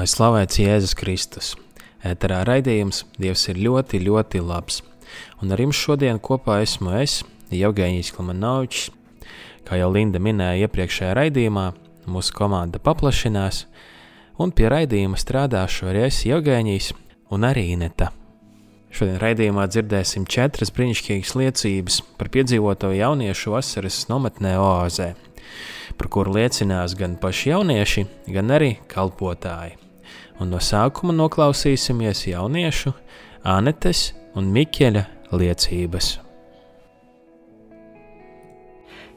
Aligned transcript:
Lai 0.00 0.06
slavēts 0.08 0.56
Jēzus 0.56 0.94
Kristus. 0.96 1.48
Ēterā 2.08 2.38
raidījums 2.48 3.02
Dievs 3.20 3.42
ir 3.52 3.58
ļoti, 3.60 3.98
ļoti 4.00 4.40
labs. 4.40 4.78
Un 5.44 5.52
ar 5.52 5.60
jums 5.60 5.76
šodien 5.76 6.16
kopā 6.24 6.62
esmu 6.64 6.94
es, 7.02 7.18
Jevgeņģis 7.52 8.08
Klimanovičs. 8.16 8.86
Kā 9.68 9.76
jau 9.76 9.90
Linda 9.92 10.22
minēja 10.22 10.64
iepriekšējā 10.64 11.10
raidījumā, 11.18 11.64
mūsu 12.08 12.32
komanda 12.38 12.80
paplašinās, 12.80 13.66
un 14.40 14.54
pie 14.56 14.70
raidījuma 14.72 15.20
strādāšu 15.20 15.90
arī 15.92 16.06
es, 16.06 16.22
Jevgeņģis 16.30 16.88
un 17.36 17.44
arī 17.50 17.66
Ineta. 17.74 18.08
Šodien 18.88 19.20
raidījumā 19.20 19.68
dzirdēsim 19.68 20.24
četras 20.24 20.72
brīnišķīgas 20.78 21.34
liecības 21.42 22.00
par 22.16 22.32
piedzīvoto 22.32 22.94
jauniešu 22.96 23.52
vasaras 23.58 24.00
nometnē 24.08 24.56
Oāzē, 24.64 25.12
par 26.00 26.08
kuru 26.08 26.38
liecinās 26.40 26.96
gan 26.96 27.20
paši 27.20 27.52
jaunieši, 27.52 28.08
gan 28.32 28.56
arī 28.56 28.72
kalpotāji 28.88 29.89
un 30.40 30.50
no 30.54 30.60
sākuma 30.62 31.14
noklausīsimies 31.16 32.24
jauniešu 32.30 32.94
Anetes 33.44 34.10
un 34.36 34.50
Mikeļa 34.54 35.04
liecības. 35.36 36.16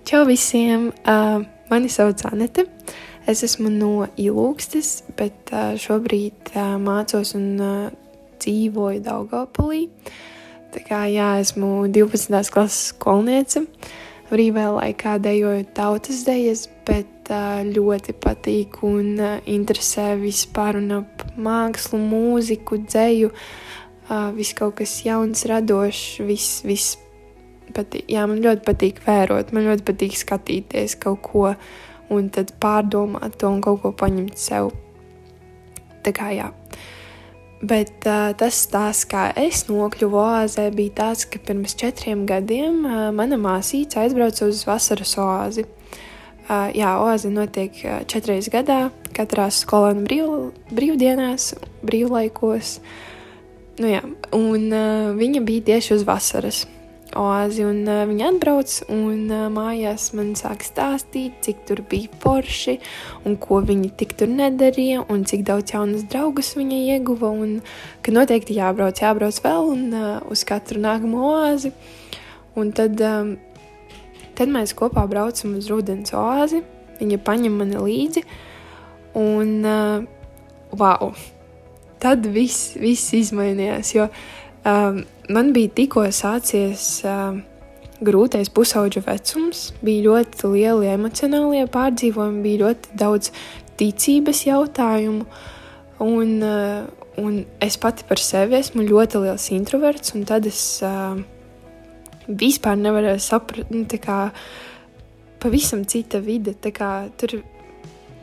Čau 0.04 0.26
visiem! 0.28 0.90
Uh, 1.08 1.46
mani 1.72 1.90
sauc 1.90 2.26
Anete. 2.28 2.68
Es 3.28 3.40
esmu 3.48 3.70
no 3.72 4.08
Ilūgstes, 4.20 5.06
bet 5.16 5.54
uh, 5.56 5.78
šobrīd 5.80 6.52
uh, 6.58 6.76
mācos 6.84 7.32
un 7.40 7.46
uh, 7.56 7.92
dzīvoju 8.44 9.00
Daugavpilī. 9.06 9.86
Tā 10.74 10.82
kā 10.84 11.06
jā, 11.08 11.30
esmu 11.40 11.88
12. 11.94 12.52
klases 12.52 12.92
skolniece. 12.92 13.64
Brīvajā 14.28 14.74
laikā 14.76 15.16
dejoju 15.24 15.70
tautas 15.78 16.24
dejas, 16.28 16.66
bet 16.88 17.13
ļoti 17.30 18.14
patīk 18.20 18.82
un 18.84 19.18
interesē 19.46 20.16
vispār 20.20 20.78
un 20.78 20.92
ap 20.92 21.24
mākslu, 21.38 22.00
mūziku, 22.00 22.82
dzēju, 22.84 23.32
viss 24.36 24.54
kaut 24.54 24.76
kas 24.76 25.06
jauns, 25.06 25.46
radošs, 25.46 26.20
viss, 26.28 26.64
viss 26.66 26.98
patīk. 27.74 28.06
Jā, 28.12 28.26
man 28.28 28.42
ļoti 28.44 28.66
patīk 28.66 29.02
vērot, 29.06 29.54
man 29.54 29.70
ļoti 29.70 29.86
patīk 29.88 30.18
skatīties 30.18 30.98
kaut 31.00 31.22
ko 31.22 31.54
un 32.14 32.30
tad 32.30 32.54
pārdomāt 32.60 33.38
to 33.40 33.50
un 33.50 33.62
kaut 33.62 33.82
ko 33.82 33.92
paņemt 33.92 34.38
sev. 34.38 34.72
Tā 36.04 36.12
kā 36.12 36.34
jā. 36.36 36.50
Bet 37.64 38.04
uh, 38.04 38.34
tas 38.36 38.58
stāsts, 38.66 39.08
kā 39.08 39.30
es 39.40 39.70
nokļuvu 39.70 40.20
oāzē, 40.20 40.68
bija 40.76 40.98
tāds, 40.98 41.24
ka 41.24 41.40
pirms 41.40 41.78
četriem 41.80 42.26
gadiem 42.28 42.84
uh, 42.84 43.08
mana 43.16 43.40
māsīca 43.40 44.04
aizbrauca 44.04 44.50
uz 44.52 44.66
vasaras 44.68 45.16
oāzi. 45.24 45.64
Uh, 45.64 45.83
jā, 46.50 46.92
oāze 47.00 47.32
notiek 47.32 47.80
uh, 47.86 48.02
četras 48.10 48.50
gadā, 48.54 48.88
katrā 49.16 49.50
skolēna 49.54 50.04
brīv, 50.06 50.52
brīvdienās, 50.74 51.54
brīvlaikos. 51.86 52.78
Nu, 53.80 53.90
jā, 53.90 54.04
un 54.36 54.70
uh, 54.70 55.12
viņa 55.18 55.44
bija 55.48 55.68
tieši 55.74 55.98
uz 55.98 56.08
vasaras 56.08 56.64
oāzi, 57.20 57.64
un 57.66 57.84
uh, 57.88 58.04
viņa 58.10 58.30
atbrauc 58.32 58.74
un 58.94 59.32
uh, 59.32 59.46
mājās 59.54 60.10
man 60.18 60.34
sāk 60.40 60.66
stāstīt, 60.66 61.40
cik 61.46 61.64
tur 61.70 61.84
bija 61.90 62.12
forši, 62.24 62.78
un 63.28 63.38
ko 63.42 63.62
viņa 63.66 63.94
tik 64.00 64.16
tur 64.20 64.32
nedarīja, 64.32 65.06
un 65.14 65.26
cik 65.30 65.46
daudz 65.48 65.76
jaunas 65.76 66.06
draugus 66.10 66.54
viņa 66.60 66.82
ieguva, 66.96 67.32
un 67.32 67.60
ka 68.06 68.14
noteikti 68.16 68.58
jābrauc, 68.58 69.02
jābrauc 69.04 69.40
vēl 69.46 69.72
un 69.74 69.88
uh, 69.94 70.14
uz 70.34 70.46
katru 70.48 70.82
nākamo 70.84 71.26
oāzi. 71.34 71.74
Un 72.60 72.70
tad 72.76 73.00
um, 73.02 73.34
Tad 74.38 74.50
mēs 74.54 74.74
kopā 74.78 75.06
braucam 75.10 75.58
uz 75.60 75.70
Rudens 75.72 76.14
oāzi. 76.18 76.64
Viņa 77.00 77.20
paņem 77.26 77.56
mani 77.58 77.80
līdzi, 77.82 78.22
un 79.20 79.56
uh, 79.66 80.04
wow! 80.78 81.14
Tad 82.04 82.28
viss, 82.36 82.74
viss 82.78 83.14
izmainījās, 83.16 83.94
jo 83.96 84.10
um, 84.68 85.02
man 85.32 85.52
bija 85.56 85.72
tikko 85.78 86.04
sācies 86.14 87.00
uh, 87.08 87.38
grūtais 88.04 88.52
pusauģa 88.54 89.04
vecums, 89.06 89.70
bija 89.84 90.10
ļoti 90.10 90.52
lieli 90.52 90.92
emocionālie 90.92 91.64
pārdzīvojumi, 91.72 92.44
bija 92.44 92.66
ļoti 92.66 92.98
daudz 93.00 93.32
ticības 93.80 94.44
jautājumu, 94.50 95.26
un, 96.04 96.34
uh, 96.44 97.08
un 97.24 97.44
es 97.64 97.80
pati 97.80 98.06
par 98.10 98.22
sevi 98.22 98.60
esmu 98.60 98.86
ļoti 98.90 99.24
liels 99.24 99.50
introverts, 99.56 100.14
un 100.18 100.28
tad 100.30 100.50
es 100.50 100.60
uh, 100.86 101.16
vispār 102.28 102.78
nevarēju 102.80 103.24
saprast, 103.24 103.72
nu, 103.74 103.86
kā 104.02 104.20
pavisam 105.44 105.84
cita 105.90 106.22
vide. 106.24 106.56
Kā, 106.74 106.92
tur 107.20 107.42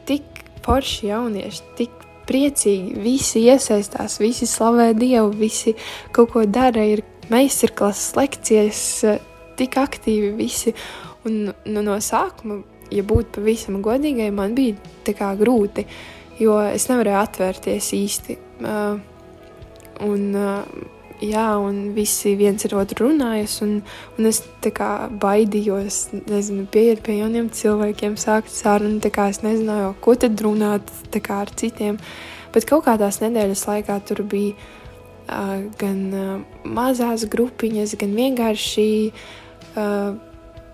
tik 0.09 0.45
forši 0.65 1.11
jaunieši, 1.11 1.67
tik 1.79 2.07
priecīgi, 2.31 2.95
visi 3.03 3.45
iesaistās, 3.51 4.21
visi 4.23 4.47
slavē 4.49 4.93
Dievu, 4.99 5.33
visi 5.35 5.75
kaut 6.15 6.33
ko 6.35 6.45
dara, 6.47 6.85
ir 6.87 7.03
meistarklases 7.31 8.15
lekcijas, 8.19 8.83
tik 9.59 9.79
aktīvi 9.81 10.35
visi. 10.39 10.75
Un 11.29 11.51
nu, 11.51 11.83
no 11.85 11.99
sākuma, 12.01 12.63
ja 12.91 13.03
būtu 13.05 13.41
pavisam 13.41 13.81
godīgai, 13.85 14.31
man 14.33 14.55
bija 14.57 15.13
kā, 15.17 15.35
grūti, 15.37 15.85
jo 16.41 16.57
es 16.71 16.87
nevarēju 16.89 17.19
atvērties 17.21 17.91
īsti. 17.99 18.39
Uh, 18.61 18.97
un, 20.07 20.25
uh, 20.37 20.89
jā, 21.25 21.47
un 21.61 21.93
visi 21.97 22.35
viens 22.39 22.65
ar 22.67 22.77
otru 22.81 23.09
runājas, 23.09 23.59
un, 23.65 23.79
un 24.19 24.29
es 24.31 24.43
kā 24.77 24.91
baidījos, 25.23 26.03
nezinu, 26.29 26.67
pieiet 26.73 27.03
pie 27.07 27.21
jauniem 27.21 27.51
cilvēkiem, 27.55 28.17
sākt 28.21 28.53
sarunu, 28.55 29.01
tā 29.05 29.13
kā 29.15 29.29
es 29.33 29.43
nezināju, 29.45 29.95
ko 30.05 30.17
tad 30.19 30.41
runāt 30.45 30.91
kā, 31.13 31.43
ar 31.45 31.53
citiem. 31.57 32.01
Bet 32.55 32.67
kaut 32.69 32.87
kādās 32.89 33.21
nedēļas 33.23 33.67
laikā 33.69 34.01
tur 34.09 34.25
bija 34.27 34.57
uh, 34.57 35.61
gan 35.81 36.01
uh, 36.11 36.33
mazās 36.67 37.27
grupiņas, 37.31 37.95
gan 38.01 38.17
vienkārši 38.17 38.89
uh, 39.11 40.17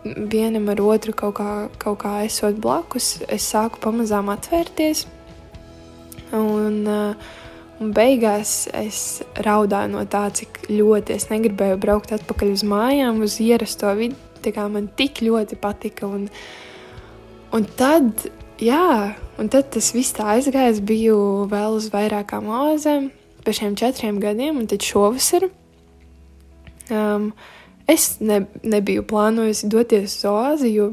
vienam 0.06 0.70
ar 0.72 0.80
otru 0.84 1.12
kaut 1.16 1.36
kā, 1.40 1.50
kaut 1.82 2.00
kā 2.04 2.20
esot 2.26 2.60
blakus, 2.62 3.16
es 3.28 3.48
sāku 3.52 3.82
pamazām 3.82 4.30
atvērties. 4.32 5.04
Un, 6.34 6.80
uh, 6.90 7.34
Un 7.76 7.90
beigās 7.92 8.70
es 8.72 8.98
raudāju 9.44 9.90
no 9.92 10.02
tā, 10.08 10.22
cik 10.32 10.62
ļoti 10.70 11.12
es 11.18 11.26
negribēju 11.28 11.76
braukt 11.80 12.14
atpakaļ 12.16 12.54
uz 12.54 12.62
mājām, 12.64 13.20
uz 13.24 13.36
ierasto 13.44 13.90
vidi. 13.98 14.16
Tā 14.40 14.52
kā 14.56 14.64
man 14.72 14.86
tik 14.96 15.20
ļoti 15.24 15.58
patika. 15.60 16.08
Un, 16.08 16.24
un 17.52 17.66
tad, 17.76 18.24
jā, 18.62 19.12
un 19.36 19.50
tad 19.52 19.68
tas 19.74 19.90
viss 19.92 20.16
tā 20.16 20.30
aizgājis. 20.36 20.80
Biju 20.88 21.18
vēl 21.52 21.76
uz 21.76 21.90
vairākām 21.92 22.48
ozēm, 22.48 23.10
pēc 23.44 23.60
šiem 23.60 23.74
četriem 23.76 24.20
gadiem, 24.24 24.62
un 24.62 24.70
tad 24.70 24.86
šovasar. 24.86 25.44
Um, 26.88 27.26
es 27.90 28.14
ne, 28.24 28.46
nebiju 28.64 29.04
plānojusi 29.10 29.68
doties 29.72 30.14
uz 30.16 30.30
Oāzi, 30.30 30.70
jo, 30.78 30.88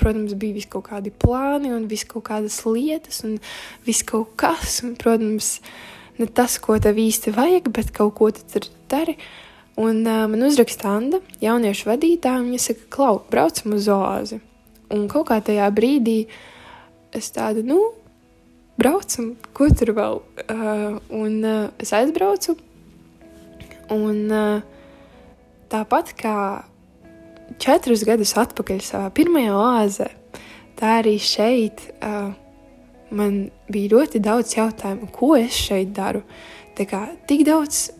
protams, 0.00 0.32
bija 0.38 0.56
vis 0.56 0.68
kaut 0.70 0.86
kādi 0.88 1.12
plāni 1.12 1.74
un 1.76 1.84
vis 1.90 2.06
kaut 2.08 2.24
kādas 2.30 2.56
lietas 2.64 3.20
un 3.26 3.36
vis 3.84 4.00
kaut 4.06 4.32
kas. 4.40 4.78
Un, 4.86 4.94
protams, 5.02 5.58
uh, 5.58 5.92
ne 6.20 6.26
tas, 6.26 6.58
ko 6.62 6.78
tev 6.82 6.98
īsti 7.00 7.34
vajag, 7.36 7.70
bet 7.74 7.92
kaut 7.96 8.14
ko 8.18 8.30
tu 8.34 8.44
tur 8.52 8.68
dari. 8.90 9.16
Un 9.76 10.06
uh, 10.08 10.24
man 10.30 10.46
uzraksta 10.46 10.94
Anna, 10.96 11.20
jauniešu 11.42 11.90
vadītāja, 11.90 12.40
un 12.40 12.50
viņa 12.50 12.62
saka, 12.64 12.86
klau, 12.92 13.18
braucam 13.30 13.74
uz 13.76 13.88
oāzi. 13.92 14.40
Un 14.94 15.04
kaut 15.12 15.28
kā 15.28 15.40
tajā 15.44 15.66
brīdī 15.74 16.22
es 17.16 17.28
tādu, 17.34 17.64
nu, 17.66 17.80
braucam, 18.80 19.34
ko 19.56 19.68
tur 19.76 19.92
vēl. 19.96 20.22
Uh, 20.46 20.96
un 21.18 21.36
uh, 21.44 21.58
es 21.82 21.92
aizbraucu, 21.96 22.56
un 23.92 24.22
uh, 24.32 24.64
tāpat 25.72 26.14
kā 26.16 26.38
četrus 27.62 28.06
gadus 28.08 28.32
atpakaļ 28.40 28.80
savā 28.84 29.12
pirmajā 29.14 29.52
oāzē, 29.60 30.08
tā 30.80 30.98
arī 31.02 31.18
šeit. 31.20 31.84
Uh, 32.00 32.32
man 33.10 33.46
bija 33.72 33.94
ļoti 33.94 34.20
daudz 34.22 34.56
jautājumu, 34.56 35.10
ko 35.14 35.34
es 35.38 35.56
šeit 35.56 35.92
daru. 35.96 36.22
Tā 36.76 36.86
kā 36.88 37.02
tik 37.28 37.44
daudz 37.48 37.90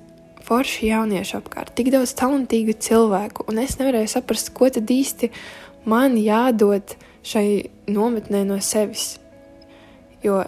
foršu 0.47 0.87
jauniešu 0.87 1.41
apkārt, 1.41 1.75
tik 1.79 1.91
daudz 1.95 2.13
talantīgu 2.19 2.77
cilvēku, 2.83 3.47
un 3.51 3.59
es 3.63 3.79
nevarēju 3.81 4.13
saprast, 4.13 4.53
ko 4.55 4.69
tad 4.71 4.91
īsti 4.91 5.31
man 5.91 6.15
jādod 6.21 6.95
šai 7.27 7.71
nometnē 7.91 8.45
no 8.47 8.61
sevis. 8.63 9.17
Jo 10.23 10.45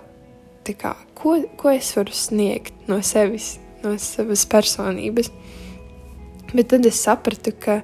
kā, 0.69 0.93
ko, 1.17 1.39
ko 1.57 1.71
es 1.73 1.89
varu 1.97 2.13
sniegt 2.13 2.89
no 2.91 3.01
sevis, 3.07 3.57
no 3.81 3.95
savas 4.03 4.45
personības? 4.51 5.31
Bet 6.53 6.71
tad 6.73 6.87
es 6.89 7.01
sapratu, 7.05 7.55
ka, 7.57 7.81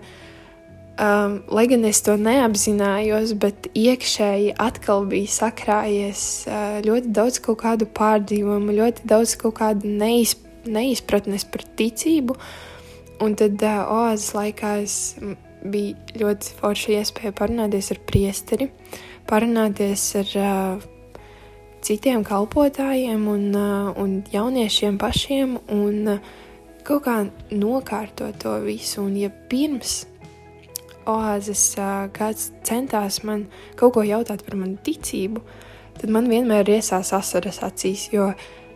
um, 1.00 1.38
lai 1.48 1.66
gan 1.70 1.84
es 1.88 2.00
to 2.04 2.16
neapzinājos, 2.20 3.34
bet 3.40 3.68
iekšēji 3.74 4.54
atkal 4.60 5.06
bija 5.10 5.30
sakrājies 5.32 6.22
uh, 6.48 6.78
ļoti 6.84 7.12
daudz 7.14 7.40
kaut 7.44 7.62
kādu 7.64 7.88
pārdzīvojumu, 7.96 8.76
ļoti 8.80 9.08
daudz 9.10 9.36
kaut 9.40 9.58
kādu 9.60 9.90
neiz, 9.90 10.36
neizpratnes 10.66 11.46
par 11.48 11.66
ticību. 11.78 12.38
Un 13.24 13.36
tad 13.38 13.62
uh, 13.62 13.82
oāzes 13.94 14.32
laikā 14.36 14.76
es 14.84 14.96
bija 15.64 16.18
ļoti 16.20 16.56
forša 16.58 16.98
iespēja 16.98 17.34
parunāties 17.36 17.92
ar 17.94 18.00
priesteri, 18.08 18.70
parunāties 19.30 20.08
ar 20.20 20.32
uh, 20.40 20.88
citiem 21.84 22.24
kalpotājiem 22.24 23.28
un, 23.28 23.46
uh, 23.56 23.92
un 24.00 24.18
jauniešiem 24.32 24.98
pašiem 25.00 25.58
un 25.72 26.16
uh, 26.16 26.34
kaut 26.84 27.04
kā 27.06 27.16
nokārtot 27.52 28.36
to 28.42 28.54
visu. 28.64 29.02
Un 29.04 29.16
ja 29.18 29.30
pirms 29.50 30.04
oāzes 31.10 31.62
kāds 32.16 32.50
centās 32.66 33.22
man 33.26 33.46
kaut 33.80 33.96
ko 33.96 34.04
jautāt 34.06 34.44
par 34.46 34.58
manu 34.60 34.78
ticību, 34.84 35.42
tad 36.00 36.12
man 36.12 36.28
vienmēr 36.30 36.68
iesās 36.76 37.12
asaras 37.16 37.62
acīs, 37.64 38.08
jo 38.12 38.32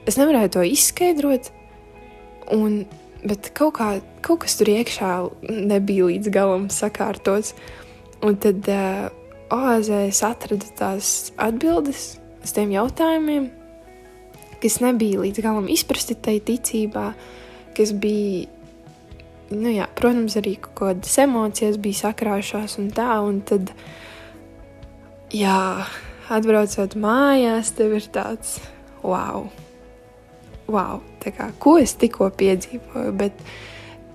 es 0.08 0.18
nevarēju 0.20 0.54
to 0.56 0.64
izskaidrot. 0.66 1.52
Un, 2.54 2.80
bet 3.24 3.50
kaut, 3.56 3.76
kā, 3.76 3.88
kaut 4.24 4.44
kas 4.44 4.56
tur 4.60 4.70
iekšā 4.72 5.12
nebija 5.48 6.08
līdz 6.08 6.32
galam 6.32 6.68
sakārtots. 6.72 7.52
Un 8.24 8.38
tad 8.40 8.66
uh, 8.72 9.08
oāzē 9.54 10.06
es 10.08 10.22
atradu 10.26 10.66
tās 10.78 11.30
atbildes 11.38 12.16
uz 12.44 12.54
tiem 12.56 12.72
jautājumiem, 12.74 13.50
kas 14.62 14.80
nebija 14.82 15.22
līdz 15.22 15.42
galam 15.44 15.68
izprasti 15.70 16.16
tajā 16.18 16.42
ticībā, 16.48 17.10
kas 17.76 17.92
bija, 17.94 18.48
nu 19.50 19.72
jā, 19.72 19.86
protams, 19.98 20.36
arī 20.40 20.56
kaut 20.62 20.76
kādas 20.80 21.14
emocijas 21.22 21.78
bija 21.80 22.02
sakrājušās 22.02 22.78
un 22.82 22.90
tā, 22.94 23.08
un 23.24 23.40
tad, 23.48 23.72
jā, 25.34 25.86
atbraucot 26.32 26.96
mājās, 27.00 27.72
tev 27.76 27.96
ir 27.98 28.08
tāds, 28.14 28.58
wow, 29.02 29.48
wow, 30.68 31.02
tā 31.24 31.32
kā, 31.36 31.50
ko 31.60 31.78
es 31.82 31.96
tikko 32.00 32.30
piedzīvoju, 32.38 33.14
bet 33.18 33.44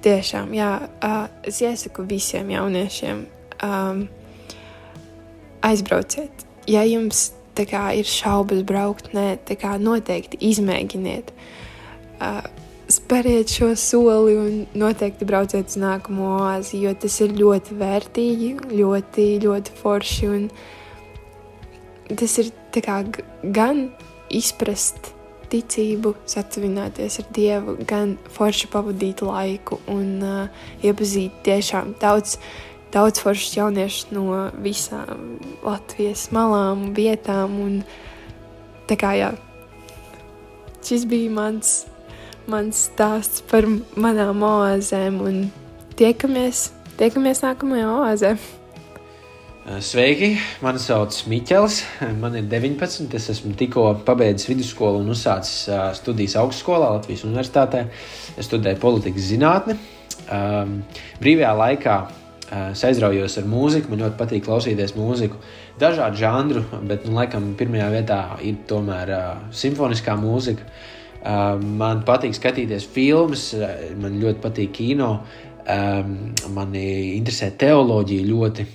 tiešām, 0.05 0.53
jā, 0.57 0.73
es 1.47 1.61
iesaku 1.63 2.05
visiem 2.09 2.51
jauniešiem, 2.53 3.23
um, 3.65 4.03
aizbrauciet, 5.63 6.45
ja 6.69 6.83
jums 6.87 7.31
kā, 7.61 7.91
ir 7.93 8.09
šaubas 8.09 8.63
braukt, 8.65 9.11
nē, 9.13 9.37
tā 9.45 9.57
kā 9.59 9.75
noteikti 9.77 10.39
izmēģiniet. 10.49 11.29
Uh, 12.17 12.41
spēriet 12.93 13.51
šo 13.51 13.71
soli 13.79 14.35
un 14.37 14.59
noteikti 14.77 15.27
brauciet 15.27 15.71
uz 15.71 15.79
nākamo 15.81 16.29
oāzi, 16.37 16.83
jo 16.85 16.93
tas 16.97 17.19
ir 17.25 17.35
ļoti 17.37 17.77
vērtīgi, 17.79 18.51
ļoti, 18.73 19.27
ļoti 19.43 19.75
forši. 19.79 20.31
Tas 22.13 22.37
ir 22.43 22.51
kā, 22.77 22.99
gan 23.43 23.87
izprast 24.33 25.13
ticību, 25.53 26.15
satuvināties 26.29 27.19
ar 27.21 27.31
Dievu, 27.33 27.77
gan 27.89 28.15
forši 28.33 28.69
pavadīt 28.73 29.21
laiku 29.25 29.79
un 29.91 30.13
uh, 30.25 30.69
iepazīt 30.85 31.43
tiešām 31.45 31.93
daudz 32.01 32.39
daudz 32.93 33.21
foršus 33.23 33.55
jauniešus 33.57 34.11
no 34.13 34.25
visām 34.61 35.39
Latvijas 35.65 36.27
malām, 36.35 36.91
vietām. 36.97 37.57
Un, 37.63 37.79
kā, 38.93 39.15
jā, 39.17 39.31
šis 40.85 41.07
bija 41.09 41.31
mans, 41.33 41.73
mans 42.49 42.87
stāsts 42.89 43.43
par 43.49 43.67
manām 43.99 44.43
oāzēm. 44.45 45.19
Tiekamies, 45.99 46.71
tiekamies 46.99 47.43
nākamajā 47.45 47.89
oāzē. 47.93 48.33
Sveiki, 49.63 50.33
mani 50.63 50.81
sauc 50.83 51.15
Miķels. 51.31 51.79
Man 52.19 52.35
ir 52.35 52.49
19. 52.51 53.07
Es 53.15 53.29
esmu 53.31 53.53
tikko 53.59 53.85
pabeidzis 54.03 54.49
vidusskolu 54.51 54.99
un 54.99 55.13
uzsācis 55.13 55.69
studijas 55.99 56.35
augstskolā 56.41 56.89
Latvijas 56.97 57.23
Universitātē. 57.27 57.85
Es 58.35 58.49
studēju 58.49 58.81
politikas 58.83 59.29
zinātni. 59.31 59.77
Brīvajā 61.23 61.55
laikā 61.61 62.01
Es 62.53 62.83
aizraujos 62.85 63.33
ar 63.39 63.47
mūziku, 63.49 63.89
man 63.89 64.03
ļoti 64.03 64.17
patīk 64.19 64.43
klausīties 64.45 64.91
mūziku, 64.93 65.39
dažādu 65.81 66.19
žanru, 66.19 66.61
bet, 66.85 67.07
nu, 67.07 67.15
laikam, 67.17 67.47
pirmajā 67.57 67.87
vietā 67.89 68.17
ir 68.45 68.59
tomēr 68.69 69.09
simfoniskā 69.57 70.13
mūzika. 70.21 70.67
Uh, 70.67 71.02
man 71.23 72.03
patīk 72.07 72.35
skatīties 72.35 72.87
filmas, 72.91 73.49
man 73.99 74.19
ļoti 74.19 74.41
patīk 74.43 74.71
kino, 74.75 75.11
um, 75.63 76.15
man 76.55 76.73
interesē 76.75 77.53
teoloģija 77.59 78.29
ļoti. 78.29 78.71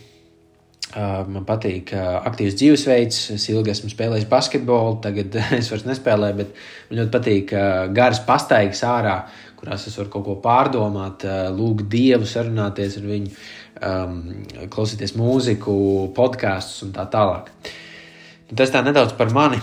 Uh, 0.89 1.27
man 1.29 1.45
patīk 1.45 1.91
uh, 1.93 2.15
aktīvs 2.25 2.55
dzīvesveids, 2.57 3.17
es 3.35 3.43
ilgi 3.53 3.75
esmu 3.75 3.91
spēlējis 3.93 4.25
basketbolu, 4.31 4.95
tagad 5.05 5.35
es 5.59 5.69
vairs 5.69 5.85
nespēlēju, 5.85 6.37
bet 6.39 6.55
man 6.89 7.03
ļoti 7.03 7.13
patīk 7.13 7.53
uh, 7.53 7.83
garas 7.93 8.23
pastaigas 8.25 8.81
ārā, 8.89 9.19
kurās 9.59 9.85
es 9.91 9.99
varu 10.01 10.09
kaut 10.15 10.25
ko 10.25 10.37
pārdomāt, 10.41 11.27
lūgt 11.53 11.91
dievu, 11.93 12.25
sarunāties 12.31 12.97
ar 13.01 13.09
viņu 13.11 14.69
klausīties 14.71 15.17
mūziku, 15.19 15.75
podkāstus 16.15 16.87
un 16.87 16.93
tā 16.95 17.05
tālāk. 17.11 17.51
Tas 18.55 18.71
tā 18.75 18.85
nedaudz 18.87 19.17
par 19.19 19.35
mani. 19.35 19.59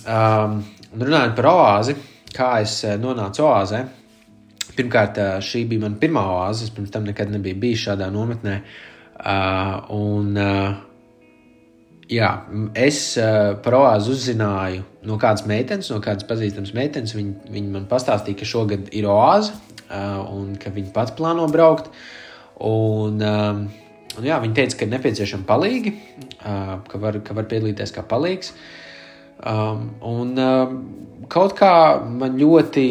Runājot 0.00 1.36
par 1.36 1.50
oāzi, 1.52 1.96
kā 2.36 2.50
es 2.64 2.78
eh, 2.84 2.96
nonācu 3.00 3.46
oāzē. 3.46 3.84
Pirmkārt, 4.76 5.20
eh, 5.22 5.38
šī 5.44 5.64
bija 5.70 5.86
mana 5.86 6.00
pirmā 6.00 6.24
oāze. 6.34 6.66
Es 6.66 6.74
pirms 6.74 6.92
tam 6.94 7.08
nekad 7.08 7.32
nebiju 7.32 7.60
bijis 7.62 7.86
šādā 7.88 8.10
nometnē. 8.12 8.60
Uh, 9.16 9.78
un, 9.96 10.34
uh, 10.36 10.74
jā, 12.12 12.28
es 12.76 12.98
uh, 13.16 13.54
par 13.64 13.78
oāzi 13.78 14.12
uzzināju 14.12 14.82
no 15.08 15.16
kādas 15.16 15.46
meitenes, 15.48 15.88
no 15.88 16.02
kādas 16.04 16.28
pazīstamas 16.28 16.74
meitenes. 16.76 17.16
Viņa, 17.16 17.48
viņa 17.54 17.72
man 17.78 17.88
pastāstīja, 17.88 18.42
ka 18.42 18.50
šogad 18.50 18.92
ir 18.92 19.08
oāze 19.08 19.56
uh, 19.56 20.20
un 20.36 20.52
ka 20.60 20.74
viņa 20.74 20.92
pats 20.92 21.16
plāno 21.16 21.48
braukt. 21.48 21.88
Uh, 21.88 22.26
Un, 22.56 23.20
um, 23.20 23.64
un 24.16 24.24
jā, 24.24 24.38
viņi 24.40 24.56
teica, 24.56 24.78
ka 24.78 24.86
ir 24.86 24.92
nepieciešama 24.94 25.44
palīga, 25.48 25.92
uh, 25.92 26.76
ka, 26.88 27.00
var, 27.00 27.20
ka 27.24 27.36
var 27.36 27.48
piedalīties 27.50 27.92
kā 27.92 28.04
palīgs. 28.08 28.54
Um, 29.36 29.88
un 30.00 30.32
um, 30.40 30.76
kaut 31.28 31.52
kā 31.58 31.72
man 32.08 32.38
ļoti 32.40 32.84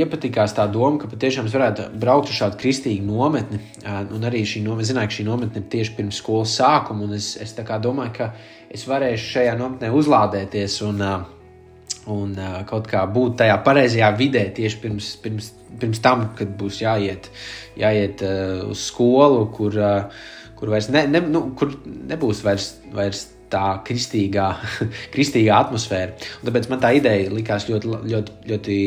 iepatikās 0.00 0.56
tā 0.56 0.66
doma, 0.72 0.98
ka 0.98 1.10
patiešām 1.10 1.46
es 1.46 1.54
varētu 1.54 1.90
braukt 2.02 2.32
uz 2.32 2.40
šādu 2.40 2.58
kristīgu 2.62 3.06
nometni. 3.06 3.60
Uh, 3.84 4.02
un 4.16 4.26
arī 4.26 4.42
šī 4.48 4.64
nometne, 4.64 4.88
zināju, 4.90 5.12
ka 5.12 5.18
šī 5.18 5.28
nometne 5.28 5.62
ir 5.62 5.68
tieši 5.76 5.94
pirms 5.98 6.18
skolas 6.22 6.56
sākuma. 6.58 7.10
Es, 7.14 7.36
es 7.40 7.54
domāju, 7.54 8.16
ka 8.18 8.32
es 8.72 8.86
varēšu 8.88 9.30
šajā 9.36 9.56
nometnē 9.60 9.92
uzlādēties 9.94 10.78
un, 10.88 11.02
uh, 11.06 11.98
un 12.10 12.34
uh, 12.34 12.62
kaut 12.68 12.90
kā 12.90 13.04
būt 13.06 13.38
tajā 13.44 13.58
pareizajā 13.62 14.10
vidē 14.18 14.48
tieši 14.56 14.82
pirms, 14.82 15.12
pirms, 15.22 15.52
pirms 15.78 16.02
tam, 16.02 16.30
kad 16.38 16.56
būs 16.58 16.82
jāiet 16.82 17.30
jāiet 17.78 18.22
uh, 18.26 18.70
uz 18.70 18.86
skolu, 18.88 19.46
kur, 19.54 19.76
uh, 19.78 20.24
kur, 20.58 20.72
ne, 20.92 21.06
ne, 21.10 21.22
nu, 21.32 21.44
kur 21.58 21.72
nebūs 21.86 22.42
vairs, 22.44 22.74
vairs 22.92 23.26
tā 23.52 23.64
kristīgā, 23.86 24.48
kristīgā 25.14 25.58
atmosfēra. 25.66 26.14
Un 26.40 26.48
tāpēc 26.48 26.68
man 26.72 26.82
tā 26.82 26.92
ideja 26.98 27.32
likās 27.32 27.68
ļoti, 27.70 27.96
ļoti, 28.12 28.38
ļoti 28.52 28.78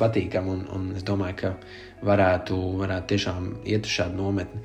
patīkama, 0.00 0.56
un, 0.56 0.64
un 0.76 0.88
es 0.98 1.06
domāju, 1.06 1.38
ka 1.44 1.54
varētu, 2.06 2.58
varētu 2.80 3.12
tiešām 3.14 3.52
iet 3.68 3.86
uz 3.88 4.00
šādu 4.00 4.18
nometni. 4.20 4.64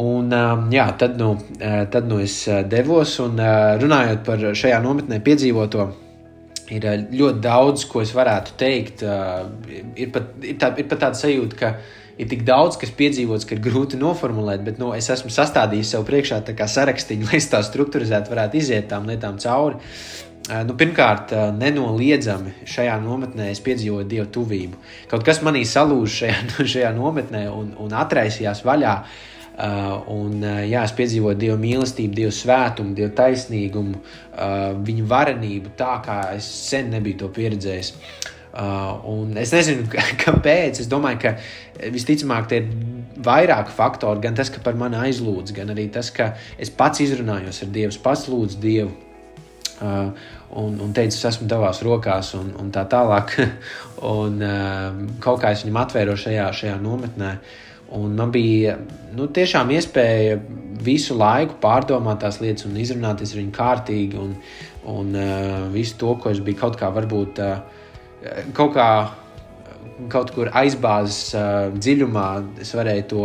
Un, 0.00 0.30
um, 0.30 0.68
jā, 0.70 0.84
tad, 0.98 1.16
nu, 1.18 1.32
tad 1.58 2.06
nu 2.06 2.20
es 2.22 2.44
devos, 2.70 3.16
un 3.24 3.40
runājot 3.82 4.22
par 4.26 4.44
šajā 4.54 4.78
nometnē 4.84 5.18
piedzīvoto, 5.26 5.88
ir 6.70 6.86
ļoti 7.10 7.42
daudz, 7.42 7.86
ko 7.90 8.02
es 8.04 8.12
varētu 8.14 8.54
teikt. 8.60 9.02
Ir 9.98 10.12
pat, 10.14 10.30
ir 10.46 10.60
tā, 10.60 10.70
ir 10.78 10.86
pat 10.90 11.02
tāda 11.06 11.18
sajūta, 11.18 11.58
ka 11.58 11.72
ir 12.20 12.28
tik 12.30 12.42
daudz, 12.46 12.78
kas 12.80 12.92
piedzīvots, 12.96 13.46
ka 13.48 13.56
ir 13.56 13.62
grūti 13.64 13.98
noformulēt, 14.00 14.64
bet 14.66 14.80
nu, 14.80 14.92
es 14.96 15.08
esmu 15.12 15.32
sastādījis 15.32 15.94
sev 15.94 16.04
priekšā 16.08 16.42
sarakstīnu, 16.44 17.26
lai 17.30 17.40
es 17.40 17.48
tā 17.52 17.62
struktūrizēti 17.66 18.32
varētu 18.32 18.60
iziet 18.60 18.90
tām 18.92 19.08
lietām 19.10 19.40
cauri. 19.40 19.80
Nu, 20.50 20.74
pirmkārt, 20.74 21.30
nenoliedzami 21.54 22.64
šajā 22.66 22.96
nometnē 23.04 23.50
es 23.52 23.60
piedzīvoju 23.62 24.06
dievu 24.08 24.26
tuvību. 24.34 24.78
Kaut 25.10 25.22
kas 25.26 25.42
manī 25.46 25.62
salūza 25.68 26.14
šajā, 26.16 26.38
šajā 26.74 26.94
nometnē 26.96 27.44
un, 27.52 27.74
un 27.78 27.98
atraisījās 28.04 28.64
vaļā. 28.66 28.94
Uh, 29.60 30.06
un, 30.08 30.38
uh, 30.40 30.62
jā, 30.64 30.86
es 30.88 30.94
piedzīvoju 30.96 31.36
dievu 31.36 31.58
mīlestību, 31.60 32.14
dievu 32.16 32.32
svētumu, 32.32 32.94
dievu 32.96 33.10
taisnīgumu, 33.18 33.98
uh, 34.00 34.54
viņa 34.86 35.04
varenību 35.10 35.74
tā, 35.76 35.98
kā 36.06 36.16
es 36.32 36.48
sen 36.70 36.88
nebiju 36.94 37.18
to 37.20 37.28
pieredzējis. 37.36 37.90
Uh, 37.92 38.30
es 39.40 39.52
nezinu, 39.54 39.86
kāpēc. 40.24 40.82
Es 40.82 40.88
domāju, 40.90 41.20
ka 41.22 41.90
visticamāk, 41.94 42.48
tie 42.50 42.62
ir 42.62 42.72
vairāki 43.24 43.74
faktori. 43.76 44.22
Gan 44.24 44.36
tas, 44.38 44.50
ka 44.52 44.62
par 44.64 44.78
mani 44.80 44.98
aizlūdz, 45.00 45.54
gan 45.56 45.72
arī 45.74 45.88
tas, 45.92 46.10
ka 46.14 46.34
es 46.60 46.72
pats 46.72 47.02
izrunājos 47.04 47.62
ar 47.64 47.72
Dievu, 47.74 47.96
pats 48.04 48.28
lūdzu 48.30 48.60
Dievu. 48.62 48.92
Uh, 49.80 50.10
un, 50.60 50.74
un 50.84 50.90
teicu, 50.92 51.16
es 51.16 51.24
esmu 51.24 51.46
tavās 51.48 51.78
rokās, 51.86 52.34
un, 52.36 52.50
un 52.60 52.68
tā 52.74 52.84
tālāk. 52.90 53.32
un 54.14 54.40
uh, 54.44 55.02
kaut 55.24 55.40
kā 55.40 55.54
es 55.54 55.64
viņam 55.64 55.80
atvēru 55.86 56.18
šajā, 56.20 56.50
šajā 56.60 56.76
nometnē. 56.82 57.34
Un 57.96 58.12
man 58.18 58.30
bija 58.30 58.76
nu, 59.16 59.26
tiešām 59.34 59.72
iespēja 59.74 60.36
visu 60.84 61.16
laiku 61.18 61.56
pārdomāt 61.62 62.20
tās 62.22 62.38
lietas 62.42 62.68
un 62.68 62.76
izrunāties 62.78 63.32
ar 63.34 63.40
viņu 63.40 63.56
kārtīgi. 63.56 64.20
Un, 64.20 64.36
un 64.90 65.16
uh, 65.16 65.66
visu 65.72 65.96
to, 66.00 66.12
ko 66.20 66.30
es 66.30 66.44
biju 66.44 66.60
kaut 66.60 66.78
kā 66.80 66.92
varbūt 66.92 67.40
uh, 67.44 67.79
kaut 68.56 68.74
kā 68.76 68.90
kaut 70.08 70.32
kur 70.34 70.50
aizbāzes 70.56 71.34
uh, 71.36 71.74
dziļumā, 71.74 72.28
es 72.62 72.72
varēju 72.76 73.04
to, 73.10 73.24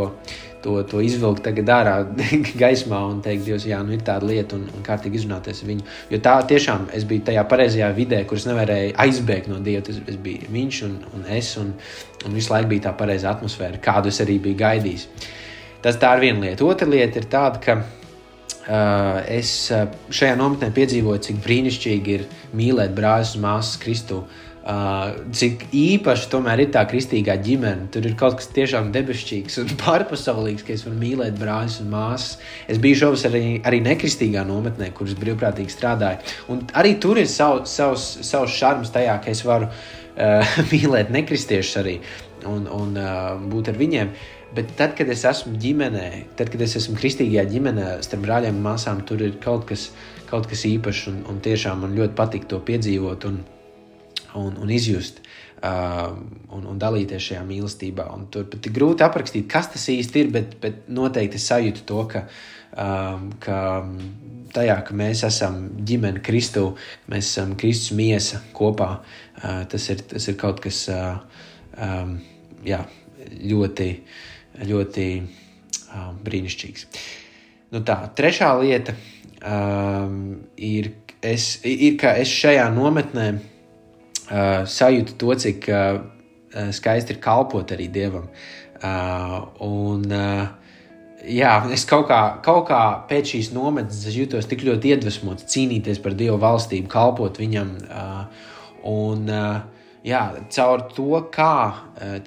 to, 0.64 0.76
to 0.90 1.02
izvilkt 1.06 1.44
tagad 1.46 1.70
ārā 1.72 1.96
gaismā 2.62 3.00
un 3.12 3.22
teikt, 3.26 3.46
Dievs, 3.48 3.68
jā, 3.70 3.80
nu 3.86 3.96
ir 3.96 4.04
tāda 4.08 4.28
lieta 4.28 4.58
un, 4.58 4.66
un 4.74 4.86
kārtīgi 4.86 5.22
izrunāties 5.22 5.64
ar 5.64 5.72
viņu. 5.72 5.88
Jo 6.12 6.22
tā 6.26 6.36
tiešām 6.52 6.90
es 6.98 7.08
biju 7.08 7.26
tajā 7.30 7.46
pareizajā 7.52 7.92
vidē, 7.96 8.24
kuras 8.30 8.48
nevarēju 8.50 8.96
aizbēgt 9.06 9.52
no 9.52 9.62
Dieva. 9.64 9.86
Tas 9.86 10.02
es 10.02 10.20
biju 10.22 10.52
viņš 10.56 10.82
un, 10.90 10.98
un 11.16 11.28
es, 11.38 11.54
un, 11.62 11.76
un 12.26 12.40
visu 12.40 12.54
laiku 12.54 12.74
bija 12.74 12.90
tā 12.90 12.96
pareizā 12.98 13.36
atmosfēra, 13.36 13.82
kādu 13.84 14.12
es 14.12 14.22
arī 14.24 14.40
biju 14.48 14.60
gaidījis. 14.64 15.10
Tas 15.86 16.02
tā 16.02 16.16
ir 16.18 16.26
viena 16.26 16.48
lieta. 16.48 16.66
Otra 16.66 16.90
lieta 16.90 17.22
ir 17.22 17.30
tāda, 17.30 17.62
ka 17.62 17.76
uh, 17.78 19.22
es 19.30 19.52
šajā 19.70 20.34
nometnē 20.40 20.72
piedzīvoju, 20.74 21.28
cik 21.28 21.44
brīnišķīgi 21.46 22.18
ir 22.18 22.26
mīlēt 22.58 22.96
brāļus 22.98 23.36
un 23.38 23.46
māsas 23.46 23.78
Kristu. 23.84 24.24
Uh, 24.26 24.42
Uh, 24.66 25.20
cik 25.30 25.68
īpaši 25.78 26.30
tomēr 26.32 26.64
ir 26.64 26.72
tā 26.74 26.82
kristīgā 26.90 27.36
ģimene. 27.46 27.84
Tur 27.94 28.08
ir 28.10 28.16
kaut 28.18 28.40
kas 28.40 28.48
tiešām 28.50 28.88
debesšķīgs 28.96 29.60
un 29.62 29.68
pārpasaulīgs, 29.84 30.66
ka 30.66 30.74
es 30.74 30.88
varu 30.88 30.98
mīlēt 31.04 31.38
brāļus 31.38 31.76
un 31.84 31.92
māsas. 31.94 32.40
Es 32.66 32.80
biju 32.82 33.04
šovas 33.04 33.28
arī, 33.30 33.44
arī 33.62 33.84
nekristīgā 33.86 34.42
nometnē, 34.50 34.90
kuras 34.98 35.14
brīvprātīgi 35.22 35.70
strādāju. 35.70 36.34
Un 36.50 36.66
arī 36.82 36.96
tur 36.98 37.22
ir 37.22 37.30
sav, 37.30 37.62
savs, 37.70 38.08
savs 38.26 38.58
šarms 38.58 38.90
tajā, 38.96 39.20
ka 39.22 39.30
es 39.38 39.46
varu 39.46 39.70
uh, 39.70 40.58
mīlēt 40.74 41.14
nekristiešus 41.14 41.82
arī 41.86 42.00
un, 42.50 42.66
un 42.66 42.98
uh, 42.98 43.38
būt 43.54 43.70
ar 43.70 43.82
viņiem. 43.86 44.18
Bet 44.58 44.74
tad, 44.80 44.98
kad 44.98 45.14
es 45.14 45.28
esmu 45.30 45.60
ģimenē, 45.62 46.08
tad, 46.40 46.50
kad 46.50 46.66
es 46.66 46.78
esmu 46.82 46.98
kristīgajā 46.98 47.46
ģimenē, 47.54 47.90
starp 48.06 48.26
brāļiem 48.26 48.58
un 48.58 48.66
māsām, 48.66 49.06
tur 49.06 49.22
ir 49.22 49.38
kaut 49.44 49.70
kas, 49.70 49.92
kaut 50.30 50.50
kas 50.50 50.66
īpašs 50.66 51.10
un, 51.12 51.26
un 51.30 51.44
tiešām 51.46 51.86
man 51.86 51.94
ļoti 51.98 52.18
patīk 52.18 52.50
to 52.50 52.66
piedzīvot. 52.66 53.30
Un, 53.30 53.44
un, 54.36 54.58
un 54.62 54.72
izjust 54.72 55.22
uh, 55.64 56.12
un, 56.56 56.66
un 56.66 56.80
dalīties 56.82 57.30
šajā 57.30 57.44
mīlestībā. 57.48 58.08
Un 58.16 58.28
tur 58.34 58.48
pat 58.52 58.68
ir 58.68 58.76
grūti 58.76 59.06
aprakstīt, 59.06 59.48
kas 59.52 59.72
tas 59.74 59.88
īsti 59.92 60.24
ir, 60.24 60.32
bet, 60.34 60.58
bet 60.62 60.86
noteikti 60.92 61.42
sajūtu 61.42 61.86
to, 61.90 62.02
ka, 62.12 62.26
um, 62.72 63.30
ka 63.44 63.60
tajā, 64.56 64.78
ka 64.88 64.98
mēs 64.98 65.26
esam 65.28 65.62
ģimene 65.88 66.24
Kristu, 66.26 66.68
mēs 67.12 67.32
esam 67.32 67.56
Kristus 67.60 67.96
miesa 67.98 68.42
kopā, 68.56 68.92
uh, 69.00 69.64
tas, 69.72 69.90
ir, 69.94 70.06
tas 70.12 70.30
ir 70.32 70.40
kaut 70.42 70.62
kas 70.64 70.86
uh, 70.94 71.18
um, 71.80 72.18
jā, 72.66 72.84
ļoti, 73.42 73.90
ļoti 74.68 75.10
brīnišķīgs. 76.24 76.86
Nu 77.74 77.82
tā, 77.84 77.98
trešā 78.16 78.52
lieta 78.62 78.94
um, 79.42 80.38
ir, 80.56 80.94
es, 81.26 81.58
ir, 81.68 81.98
ka 82.00 82.14
es 82.22 82.32
šajā 82.32 82.70
nometnē 82.72 83.26
uh, 83.34 83.44
sajūtu 84.26 85.18
to, 85.22 85.34
cik 85.46 85.70
uh, 85.70 86.04
skaisti 86.72 87.16
ir 87.16 87.22
kalpot 87.24 87.72
arī 87.76 87.88
dievam. 87.92 88.30
Un, 89.66 90.04
jā, 91.26 91.54
es 91.74 91.86
kaut 91.90 92.08
kā, 92.12 92.22
kaut 92.46 92.68
kā 92.70 92.82
pēc 93.10 93.36
šīs 93.36 93.54
nometnes 93.56 94.06
jutos 94.16 94.50
tik 94.50 94.66
ļoti 94.68 94.96
iedvesmots 94.96 95.48
cīnīties 95.52 96.02
par 96.04 96.18
dievu 96.18 96.38
valstību, 96.44 96.92
kalpot 96.92 97.40
viņam. 97.42 97.72
Un, 98.86 99.32
jā, 100.06 100.22
caur 100.54 100.86
to, 100.94 101.10
kā 101.34 101.58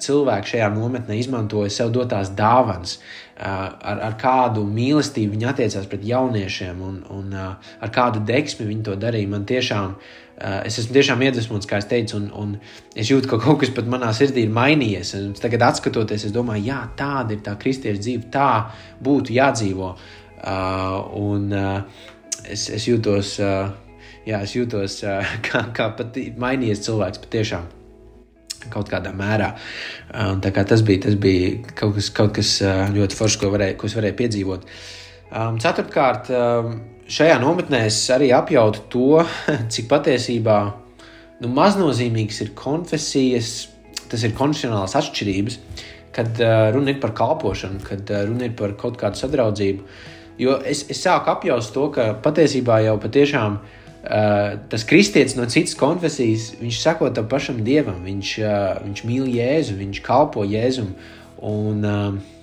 cilvēki 0.03 0.55
šajā 0.55 0.69
nometnē 0.75 1.19
izmantoja 1.21 1.71
sev 1.71 1.93
dotās 1.95 2.33
dāvanas, 2.35 2.97
ar, 3.39 4.01
ar 4.09 4.17
kādu 4.19 4.65
mīlestību 4.67 5.37
viņi 5.37 5.47
attiecās 5.53 5.87
pret 5.87 6.03
jauniešiem 6.03 6.81
un, 6.83 6.97
un 7.15 7.37
ar 7.39 7.93
kādu 7.95 8.25
deksmi 8.27 8.67
viņi 8.67 8.89
to 8.89 8.97
darīja, 8.99 9.31
man 9.31 9.47
tiešām 9.47 9.95
Eh, 9.95 10.28
es 10.39 10.77
esmu 10.79 10.95
tiešām 10.95 11.23
iedvesmots, 11.25 11.67
kā 11.67 11.79
es 11.81 11.87
teicu, 11.89 12.19
un, 12.19 12.29
un 12.31 12.53
es 12.95 13.09
jūtu, 13.11 13.27
ka 13.31 13.39
kaut 13.43 13.59
kas 13.63 13.73
pat 13.75 13.89
manā 13.91 14.11
sirdī 14.15 14.45
ir 14.47 14.53
mainījies. 14.55 15.13
Un 15.19 15.33
tagad, 15.39 15.65
skatoties, 15.75 16.29
es 16.29 16.35
domāju, 16.35 16.69
jā, 16.69 16.79
tāda 16.99 17.35
ir 17.35 17.43
tā 17.45 17.57
kristiešu 17.59 18.03
dzīve, 18.05 18.29
tā 18.33 18.51
būtu 19.03 19.35
jādzīvo. 19.35 19.91
Uh, 20.39 20.99
un 21.19 21.49
uh, 21.51 22.05
es, 22.47 22.69
es 22.71 22.87
jūtos, 22.87 23.33
uh, 23.43 23.73
jā, 24.27 24.39
es 24.45 24.55
jūtos 24.55 25.01
uh, 25.03 25.33
kā, 25.47 25.65
kā 25.75 25.89
pat 25.99 26.15
mainījies 26.39 26.85
cilvēks 26.87 27.25
patiešām. 27.25 27.67
Kaut 28.71 28.89
kādā 28.91 29.11
mērā. 29.15 29.53
Uh, 30.11 30.39
kā 30.55 30.63
tas 30.67 30.85
bija, 30.87 31.03
tas 31.09 31.19
bija 31.19 31.75
kaut 31.75 31.97
kas, 31.99 32.09
kaut 32.15 32.33
kas 32.39 32.55
ļoti 32.95 33.19
foršs, 33.19 33.41
ko, 33.43 33.51
varēja, 33.55 33.75
ko 33.79 33.91
es 33.91 33.99
varēju 33.99 34.19
piedzīvot. 34.23 34.65
Um, 34.69 34.98
ceturtkārt, 35.29 36.29
um, 36.33 36.79
šajā 37.09 37.37
nometnē 37.41 37.83
es 37.89 37.99
arī 38.13 38.31
apjautu 38.33 38.85
to, 38.89 39.09
cik 39.73 39.89
patiesībā 39.91 40.59
nu, 41.43 41.51
maznozīmīgas 41.53 42.41
ir 42.45 42.53
konfesijas, 42.57 43.67
tas 44.09 44.25
ir 44.25 44.33
konfesionālās 44.37 44.97
atšķirības, 44.97 45.59
kad 46.15 46.41
uh, 46.41 46.69
runa 46.73 46.95
ir 46.95 47.01
par 47.03 47.13
kalpošanu, 47.17 47.83
kad 47.85 48.09
uh, 48.09 48.23
runa 48.25 48.47
ir 48.49 48.55
par 48.57 48.73
kaut 48.79 48.97
kādu 48.97 49.21
sadraudzību. 49.21 49.85
Jo 50.39 50.55
es, 50.65 50.85
es 50.89 51.03
sāku 51.03 51.29
apjaust 51.33 51.75
to, 51.75 51.85
ka 51.93 52.09
patiesībā 52.23 52.79
jau 52.87 52.95
patiešām 53.03 53.59
uh, 53.59 54.57
tas 54.71 54.87
kristietis 54.89 55.37
no 55.37 55.45
citas 55.51 55.77
konfesijas, 55.77 56.55
viņš 56.57 56.81
sako 56.81 57.13
tam 57.13 57.29
pašam 57.29 57.61
dievam, 57.67 58.01
viņš, 58.07 58.33
viņš 58.87 59.05
mīl 59.05 59.29
Jēzu, 59.29 59.77
viņš 59.77 60.01
kalpo 60.09 60.47
Jēzum. 60.47 60.95
Un, 61.45 61.85
uh, 61.85 62.38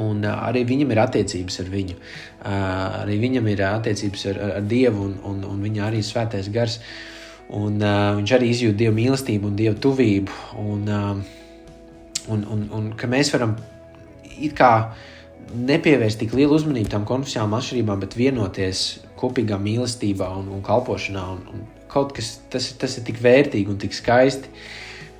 un 0.00 0.24
arī 0.26 0.64
viņam 0.68 0.92
ir 0.92 1.00
attiecības 1.04 1.60
ar 1.62 1.70
viņu. 1.72 1.96
Arī 2.50 3.18
viņam 3.22 3.48
ir 3.52 3.64
attiecības 3.68 4.26
ar, 4.32 4.40
ar 4.58 4.68
Dievu, 4.68 5.08
un, 5.08 5.18
un, 5.30 5.42
un 5.48 5.62
viņa 5.64 5.88
arī 5.88 6.02
ir 6.02 6.08
svētais 6.08 6.50
gars. 6.54 6.80
Un, 7.54 7.76
uh, 7.82 8.14
viņš 8.16 8.30
arī 8.34 8.50
izjūt 8.50 8.78
dievu 8.80 8.94
mīlestību 8.96 9.50
un 9.50 9.56
dievu 9.58 9.76
tuvību. 9.84 10.36
Un, 10.62 10.86
uh, 10.88 12.22
un, 12.32 12.46
un, 12.50 12.62
un 12.72 12.86
ka 12.98 13.08
mēs 13.10 13.34
varam 13.34 13.52
it 14.40 14.56
kā 14.56 14.70
nepievērst 15.54 16.22
tik 16.22 16.32
lielu 16.34 16.56
uzmanību 16.56 16.90
tam 16.90 17.04
konfesionālām 17.06 17.58
atšķirībām, 17.58 18.00
bet 18.00 18.16
vienoties 18.16 18.86
kopīgā 19.20 19.60
mīlestībā 19.60 20.30
un, 20.40 20.48
un 20.56 20.64
kalpošanā. 20.64 21.26
Un, 21.36 21.44
un 21.52 21.88
kaut 21.92 22.16
kas 22.16 22.38
tas, 22.50 22.72
tas 22.80 22.96
ir 22.98 23.04
tik 23.06 23.20
vērtīgi 23.22 23.70
un 23.70 23.78
tik 23.82 23.94
skaisti. 23.94 24.50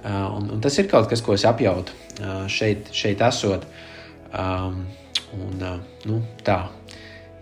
Uh, 0.04 0.33
un, 0.38 0.49
un 0.57 0.64
tas 0.64 0.81
ir 0.81 0.88
kaut 0.88 1.12
kas, 1.12 1.23
ko 1.25 1.37
es 1.37 1.45
apjautu 1.49 1.93
uh, 2.25 2.49
šeit, 2.50 2.88
šeit 2.97 3.21
esot. 3.25 3.69
Uh, 3.69 3.94
Um, 4.35 4.87
un, 5.38 5.61
uh, 5.62 5.79
nu, 6.11 6.19
tā, 6.47 6.64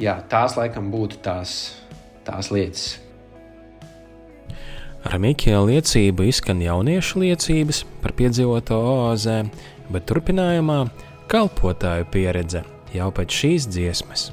jā, 0.02 0.18
tās 0.28 0.58
laikam 0.58 0.90
būtu 0.92 1.22
tās, 1.24 1.54
tās 2.26 2.50
lietas. 2.52 2.98
Ar 5.02 5.18
Mikēla 5.18 5.72
liecību 5.72 6.28
izskan 6.28 6.60
jauniešu 6.62 7.24
liecības 7.24 7.82
par 8.04 8.14
piedzīvoto 8.18 8.76
oāzē, 8.92 9.40
bet 9.90 10.06
turpinājumā 10.10 10.84
kalpotāju 11.32 12.06
pieredze 12.12 12.62
jau 12.94 13.08
pēc 13.16 13.40
šīs 13.40 13.66
dziesmas. 13.72 14.28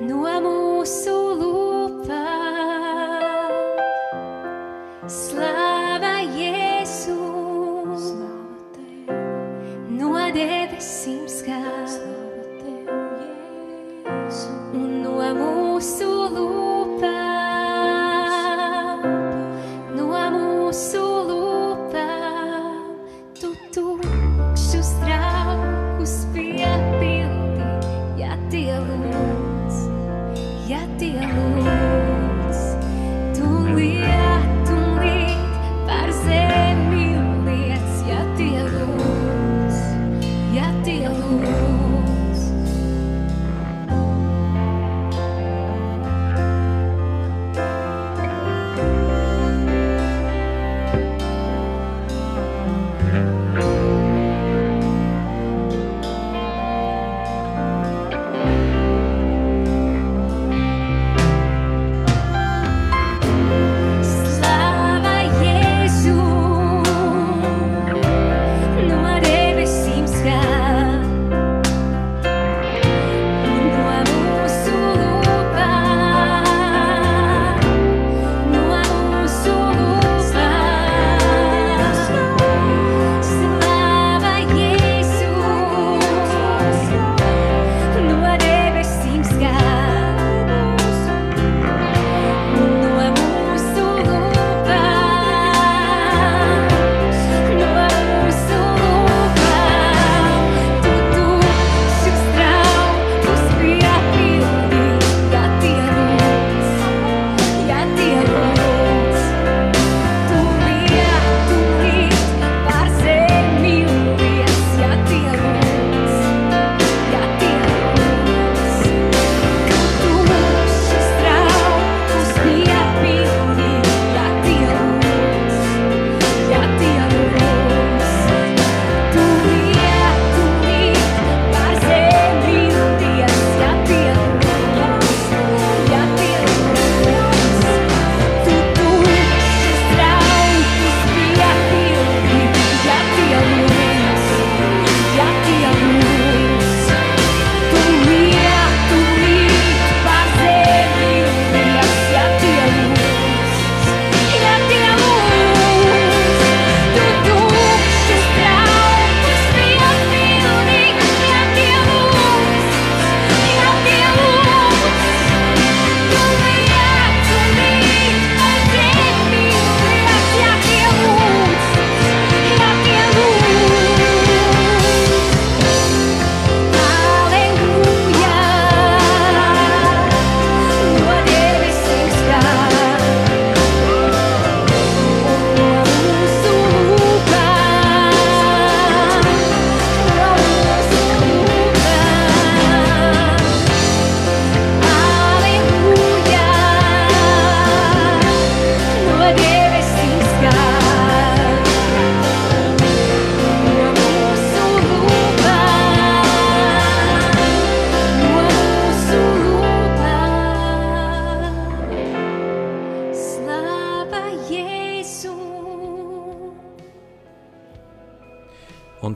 no 0.00 0.24
mūsu 0.40 1.19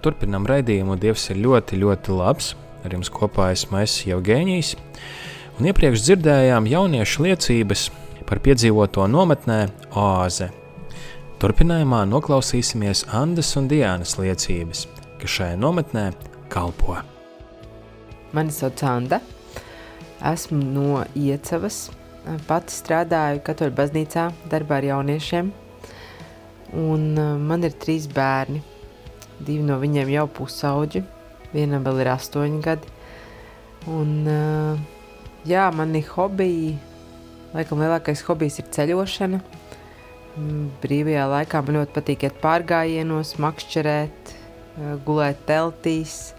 turpinām 0.05 0.47
raidījumu. 0.49 0.99
Dievs 1.01 1.31
ir 1.33 1.41
ļoti, 1.45 1.81
ļoti 1.81 2.17
labs. 2.19 2.53
Ar 2.85 2.93
jums 2.93 3.11
kopā 3.13 3.51
esmu 3.55 3.81
es 3.81 3.97
jau 4.05 4.21
Gēnijs. 4.25 4.75
Un 5.59 5.71
iepriekš 5.71 6.03
dzirdējām 6.05 6.69
jauniešu 6.69 7.25
liecības 7.25 7.89
par 8.29 8.41
piedzīvoto 8.45 9.07
nometnē 9.09 9.59
Oāze. 9.97 10.51
Turpinājumā 11.41 12.05
noklausīsimies 12.09 13.05
Andas 13.13 13.55
un 13.61 13.69
Diānas 13.69 14.17
liecības, 14.21 14.87
kas 15.21 15.37
šajā 15.39 15.59
nometnē 15.61 16.11
kalpo. 16.53 16.99
Mani 18.35 18.55
sauc 18.55 18.83
Anda. 18.89 19.21
Esmu 20.25 20.59
no 20.59 21.05
Iecavas. 21.15 21.89
Pati 22.49 22.73
strādāju 22.73 23.43
Katoļu 23.45 23.75
baznīcā, 23.77 24.29
darbā 24.49 24.81
ar 24.81 24.89
jauniešiem. 24.89 25.51
Un 26.81 27.11
uh, 27.15 27.35
man 27.39 27.67
ir 27.69 27.77
trīs 27.79 28.09
bērni. 28.11 28.63
Divi 29.41 29.65
no 29.67 29.81
viņiem 29.83 30.11
jau 30.13 30.27
pusauģi, 30.31 31.03
vienam 31.55 31.85
vēl 31.87 32.05
ir 32.05 32.11
astoņi 32.13 32.61
gadi. 32.65 32.93
Un, 33.91 34.13
uh, 34.31 34.79
jā, 35.49 35.67
mani 35.75 36.05
hobiji, 36.07 36.77
laikam 37.55 37.83
lielākais 37.83 38.23
hobijs 38.29 38.61
ir 38.63 38.71
ceļošana. 38.77 39.43
Mm, 40.35 40.71
brīvajā 40.83 41.27
laikā 41.31 41.61
man 41.63 41.81
ļoti 41.81 41.95
patīk 41.97 42.25
iet 42.29 42.39
pārgājienos, 42.43 43.35
makšķerēt, 43.43 44.33
uh, 44.33 44.95
gulēt 45.07 45.43
teltīs. 45.51 46.33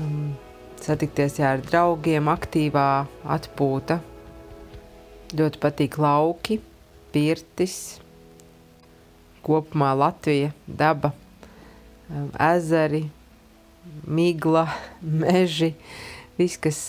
Um, 0.00 0.34
satikties 0.82 1.38
jā, 1.40 1.54
ar 1.56 1.62
draugiem, 1.64 2.28
aktīvā 2.32 2.88
atpūta. 3.36 4.00
Ļoti 5.36 5.60
patīk 5.62 5.96
lauki, 6.00 6.60
pirtis, 7.14 7.98
kopumā 9.46 9.92
Latvija, 9.98 10.52
daba, 10.66 11.12
ezeri, 12.10 13.04
migla, 14.06 14.66
meži, 15.22 15.72
viss, 16.38 16.60
kas 16.60 16.80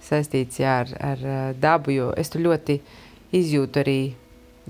saistīts 0.00 0.62
jā, 0.62 0.80
ar, 0.84 0.94
ar 1.12 1.54
dabu, 1.60 1.94
jo 1.94 2.10
es 2.18 2.32
tur 2.32 2.44
ļoti 2.48 2.80
izjūtu 3.36 3.82
arī 3.82 4.00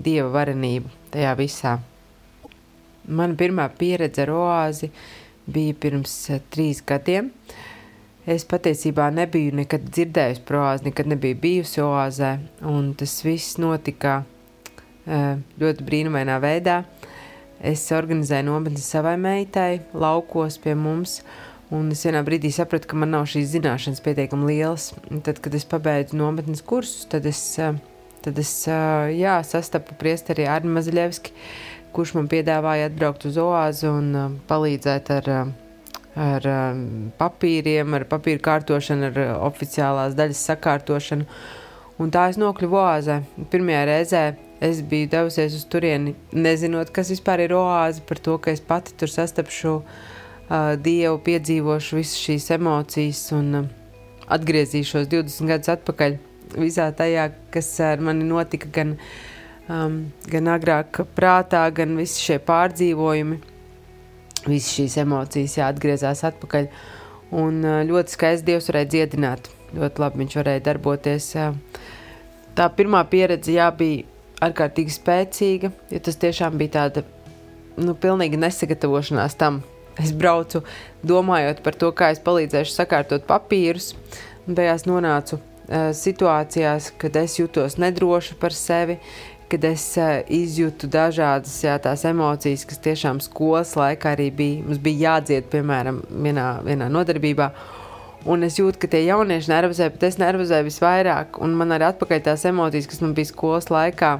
dieva 0.01 0.29
varenību 0.33 0.91
tajā 1.13 1.33
visā. 1.39 1.77
Mana 3.07 3.35
pirmā 3.37 3.65
pieredze 3.77 4.21
ar 4.25 4.33
oāzi 4.35 4.91
bija 5.49 5.75
pirms 5.81 6.13
trīs 6.53 6.83
gadiem. 6.85 7.31
Es 8.29 8.45
patiesībā 8.45 9.07
nebiju 9.09 9.55
nekad 9.57 9.87
dzirdējusi 9.89 10.43
par 10.45 10.59
oāzi, 10.59 10.85
nekad 10.91 11.09
nebiju 11.09 11.39
bijusi 11.41 11.81
oāzē, 11.81 12.35
un 12.69 12.91
tas 12.97 13.15
viss 13.25 13.57
notika 13.57 14.19
ļoti 15.07 15.87
brīnumainā 15.87 16.37
veidā. 16.43 16.83
Es 17.61 17.83
organizēju 17.93 18.47
nometni 18.47 18.81
savai 18.81 19.15
meitai, 19.21 19.83
laukos 19.93 20.57
pie 20.63 20.73
mums, 20.73 21.19
un 21.69 21.91
es 21.93 22.01
vienā 22.07 22.23
brīdī 22.25 22.49
sapratu, 22.53 22.89
ka 22.89 22.97
man 22.97 23.13
nav 23.13 23.27
šīs 23.29 23.51
zināšanas 23.53 24.01
pietiekami 24.01 24.49
lielas. 24.49 24.91
Tad, 25.27 25.39
kad 25.43 25.53
es 25.57 25.67
pabeidzu 25.69 26.17
nometnes 26.17 26.65
kursus, 26.65 27.05
tad 27.11 27.27
es, 27.29 27.43
tad 28.25 28.41
es 28.41 28.53
jā, 28.65 29.37
sastapu 29.45 29.93
priesteri 30.01 30.49
Arni 30.49 30.73
Mazaļevski, 30.73 31.35
kurš 31.93 32.15
man 32.17 32.31
piedāvāja 32.31 32.89
atbraukt 32.89 33.27
uz 33.29 33.37
oāzi 33.41 33.89
un 33.91 34.39
palīdzēt 34.49 35.13
ar 35.19 35.33
ar 36.11 36.45
papīriem, 37.19 37.93
ar 37.95 38.05
papīru 38.09 38.41
kārtošanu, 38.43 39.11
ar 39.11 39.35
oficiālās 39.47 40.15
daļas 40.17 40.45
sakārtošanu. 40.49 41.27
Un 42.01 42.11
tā 42.11 42.27
es 42.31 42.39
nokļuvu 42.41 42.79
oāzē. 42.81 43.21
Pirmajā 43.51 43.83
reizē 43.87 44.23
es 44.61 44.81
biju 44.85 45.09
devusies 45.09 45.55
uz 45.57 45.65
turieni, 45.65 46.13
nezinot, 46.31 46.91
kas 46.93 47.09
vispār 47.13 47.45
ir 47.47 47.55
oāze, 47.57 48.03
par 48.05 48.21
to, 48.21 48.37
ka 48.37 48.53
es 48.53 48.61
pati 48.61 48.93
tur 48.97 49.09
sastapšu 49.09 49.75
uh, 49.81 50.73
dievu, 50.77 51.17
piedzīvošu 51.25 51.97
visas 51.97 52.19
šīs 52.21 52.51
emocijas 52.57 53.23
un 53.37 53.63
uh, 53.63 53.69
atgriezīšos 54.31 55.09
20 55.11 55.49
gadus 55.49 55.73
atpakaļ 55.75 56.17
visā 56.61 56.91
tajā, 56.95 57.31
kas 57.53 57.73
ar 57.83 58.03
mani 58.03 58.27
notika 58.27 58.69
gan, 58.75 58.97
um, 59.67 60.03
gan 60.29 60.51
agrāk 60.53 61.03
prātā, 61.17 61.65
gan 61.73 61.97
visi 61.97 62.21
šie 62.29 62.37
pārdzīvojumi 62.45 63.41
visas 64.47 64.71
šīs 64.75 64.97
emocijas 65.03 65.57
jāatgriezās 65.59 66.23
atpakaļ. 66.31 66.69
Un 67.41 67.61
ļoti 67.87 68.15
skaisti 68.15 68.49
Dievs 68.49 68.67
varēja 68.71 68.89
dziedināt. 68.91 69.49
Ļoti 69.71 70.03
labi 70.03 70.19
viņš 70.23 70.33
varēja 70.35 70.63
darboties. 70.65 71.27
Tā 72.57 72.65
pirmā 72.75 73.05
pieredze 73.07 73.53
jā, 73.55 73.69
bija 73.71 74.03
ārkārtīgi 74.41 74.93
spēcīga, 74.95 75.71
jo 75.91 76.01
tas 76.03 76.17
tiešām 76.21 76.57
bija 76.59 76.77
tāda 76.79 77.05
nu, 77.81 77.95
pilnīga 77.95 78.39
nesagatavošanās 78.41 79.37
tam. 79.39 79.61
Es 79.99 80.13
braucu 80.15 80.63
domājot 81.05 81.59
par 81.65 81.75
to, 81.77 81.91
kā 81.91 82.13
es 82.13 82.21
palīdzēšu 82.23 82.73
sakārtot 82.73 83.25
papīrus, 83.27 83.91
un 84.47 84.55
tajās 84.57 84.87
nonācu 84.87 85.37
uh, 85.37 85.91
situācijās, 85.95 86.93
kad 87.01 87.19
es 87.19 87.37
jutos 87.39 87.77
nedroši 87.81 88.37
par 88.39 88.55
sevi, 88.55 88.97
kad 89.51 89.67
es 89.67 89.83
uh, 89.99 90.21
izjūtu 90.31 90.87
dažādas 90.91 91.57
jā, 91.65 91.75
tās 91.83 92.05
emocijas, 92.07 92.63
kas 92.69 92.79
tiešām 92.87 93.19
skolas 93.23 93.75
laikā 93.77 94.15
arī 94.15 94.29
bija. 94.31 94.63
Mums 94.63 94.79
bija 94.81 95.09
jādzied, 95.09 95.51
piemēram, 95.51 96.01
vienā, 96.23 96.47
vienā 96.65 96.87
nodarbībā. 96.91 97.51
Un 98.29 98.45
es 98.45 98.59
jūtu, 98.59 98.77
ka 98.77 98.89
tie 98.91 98.99
jaunieši 99.07 99.49
nervozē, 99.49 99.87
bet 99.95 100.03
es 100.05 100.19
nervozēju 100.21 100.67
visvairāk. 100.67 101.39
Un 101.41 101.55
man 101.57 101.73
arī 101.73 101.87
atpakaļ 101.87 102.21
tās 102.27 102.45
emocijas, 102.45 102.89
kas 102.91 103.01
man 103.01 103.15
bija 103.17 103.31
skolas 103.31 103.71
laikā, 103.73 104.11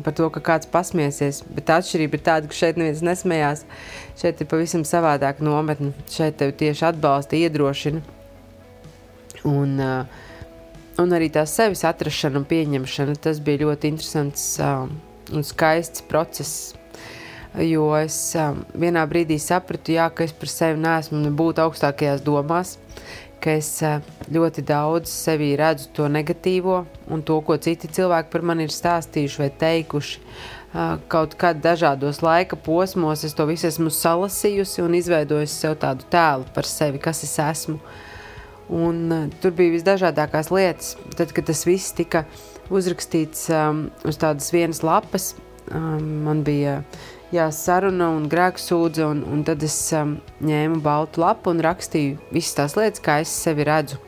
par 0.00 0.14
to, 0.16 0.30
ka 0.32 0.40
kāds 0.46 0.70
pasmiesies. 0.70 1.42
Bet 1.52 1.72
atšķirība 1.74 2.16
ir 2.16 2.24
tāda, 2.24 2.48
ka 2.48 2.56
šeit 2.56 2.80
neviens 2.80 3.04
nesmējās. 3.04 3.66
Šeit 4.20 4.40
ir 4.40 4.48
pavisam 4.48 4.86
savādāk 4.88 5.42
nometne. 5.44 5.92
Šeit 6.08 6.38
tev 6.40 6.54
tieši 6.56 6.88
atbalsta, 6.92 7.36
iedrošina. 7.36 8.00
Un, 9.50 9.76
uh, 9.76 10.08
un 11.00 11.14
arī 11.16 11.30
tā 11.32 11.44
sevis 11.48 11.84
atrašana 11.88 12.40
un 12.40 12.48
pieņemšana, 12.48 13.20
tas 13.24 13.40
bija 13.44 13.66
ļoti 13.66 13.92
interesants 13.92 14.54
um, 14.64 14.92
un 15.36 15.44
skaists 15.46 16.04
process. 16.08 16.74
Jo 17.60 17.88
es 17.98 18.16
um, 18.38 18.60
vienā 18.78 19.02
brīdī 19.10 19.40
sapratu, 19.42 19.96
jā, 19.96 20.06
ka 20.14 20.24
es 20.24 20.32
par 20.36 20.52
sevi 20.52 20.78
neesmu 20.80 21.32
būt 21.36 21.58
augstākajās 21.64 22.22
domās, 22.22 22.76
ka 23.42 23.56
es 23.58 23.70
uh, 23.86 23.98
ļoti 24.32 24.64
daudz 24.68 25.12
sevī 25.12 25.52
redzu 25.58 25.90
to 25.96 26.08
negatīvo 26.12 26.82
un 27.10 27.24
to, 27.26 27.40
ko 27.46 27.56
citi 27.62 27.90
cilvēki 27.90 28.32
par 28.32 28.46
mani 28.46 28.68
ir 28.68 28.74
stāstījuši 28.74 29.42
vai 29.42 29.50
teikuši. 29.64 30.22
Uh, 30.70 31.00
kaut 31.10 31.34
kādā 31.34 31.72
dažādos 31.72 32.20
laika 32.22 32.54
posmos 32.54 33.24
es 33.26 33.34
to 33.34 33.48
visu 33.48 33.66
esmu 33.66 33.90
salasījusi 33.90 34.84
un 34.84 34.94
izveidojusi 35.00 35.56
sev 35.64 35.80
tādu 35.82 36.06
tēlu 36.12 36.46
par 36.54 36.68
sevi, 36.68 37.02
kas 37.02 37.24
es 37.26 37.34
esmu. 37.42 37.80
Uh, 37.80 38.06
Un, 38.70 39.08
uh, 39.10 39.26
tur 39.42 39.50
bija 39.58 39.74
visdažādākās 39.74 40.52
lietas. 40.54 40.94
Tad, 41.18 41.32
kad 41.34 41.48
tas 41.50 41.64
viss 41.66 41.94
tika 41.96 42.22
uzrakstīts 42.70 43.48
um, 43.50 43.88
uz 44.06 44.18
tādas 44.20 44.52
vienas 44.54 44.84
lapas, 44.86 45.32
um, 45.74 46.04
man 46.28 46.44
bija 46.46 46.80
jāsaruna 47.34 48.10
un 48.16 48.26
grēksūdze, 48.30 49.06
un, 49.06 49.22
un 49.30 49.44
tad 49.46 49.62
es 49.66 49.76
um, 49.96 50.16
ņēmu 50.44 50.80
baltu 50.84 51.22
lapu 51.22 51.52
un 51.54 51.62
rakstīju 51.64 52.18
visas 52.34 52.56
tās 52.58 52.76
lietas, 52.78 53.02
kā 53.04 53.20
es 53.24 53.32
sevi 53.44 53.66
redzu. 53.68 54.00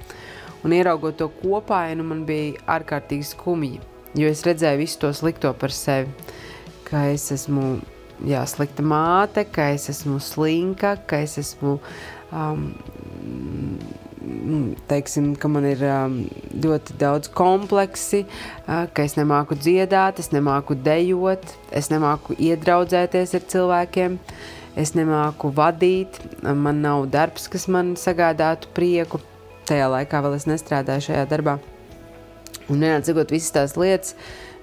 Un 0.62 0.74
ieraugot 0.76 1.18
to 1.18 1.28
kopā, 1.40 1.84
nu, 1.98 2.06
man 2.06 2.22
bija 2.26 2.60
ārkārtīgi 2.76 3.26
skumji, 3.32 3.80
jo 4.18 4.30
es 4.30 4.44
redzēju 4.46 4.82
visu 4.82 5.00
to 5.02 5.10
slikto 5.16 5.50
par 5.58 5.74
sevi. 5.74 6.10
Ka 6.86 7.06
es 7.10 7.30
esmu 7.34 7.80
jā, 8.28 8.42
slikta 8.46 8.84
māte, 8.86 9.46
ka 9.50 9.70
es 9.74 9.88
esmu 9.92 10.20
slinka, 10.22 10.96
ka 11.08 11.22
es 11.24 11.38
esmu 11.42 11.78
um, 12.30 12.68
teiksim, 14.90 15.32
ka 15.38 15.48
man 15.50 15.66
ir 15.68 15.82
um, 15.86 16.16
ļoti 16.62 16.96
daudz 17.00 17.30
kompleksi, 17.34 18.22
uh, 18.24 18.86
ka 18.94 19.04
es 19.06 19.16
nemāku 19.18 19.56
dziedāt, 19.58 20.20
es 20.22 20.32
nemāku 20.34 20.76
dejot, 20.78 21.54
es 21.74 21.90
nemāku 21.92 22.36
iedraudzēties 22.38 23.34
ar 23.38 23.44
cilvēkiem, 23.54 24.16
es 24.78 24.94
nemāku 24.96 25.52
vadīt, 25.56 26.20
man 26.42 26.80
nav 26.84 27.08
darbs, 27.12 27.48
kas 27.52 27.68
man 27.68 27.94
sagādātu 28.00 28.72
prieku. 28.76 29.20
Tajā 29.68 29.86
laikā 29.92 30.22
vēl 30.24 30.38
es 30.38 30.48
nestrādāju 30.50 31.06
šajā 31.08 31.26
darbā. 31.30 31.58
Un 32.70 32.80
vienādsakot, 32.82 33.30
visas 33.34 33.54
tās 33.54 33.76
lietas 33.78 34.16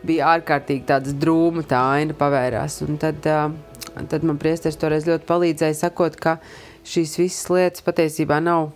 bija 0.05 0.33
ārkārtīgi 0.33 0.87
tādas 0.87 1.15
drūma, 1.19 1.63
tā 1.67 1.79
aina 1.99 2.15
pavērās. 2.17 2.81
Un 2.87 2.99
tad, 3.01 3.23
uh, 3.27 4.03
tad 4.11 4.25
man 4.27 4.39
priesteris 4.41 4.79
toreiz 4.79 5.07
ļoti 5.07 5.27
palīdzēja 5.29 5.79
sakot, 5.83 6.19
ka 6.19 6.37
šīs 6.87 7.17
visas 7.19 7.49
lietas 7.53 7.85
patiesībā 7.85 8.39
nav 8.43 8.71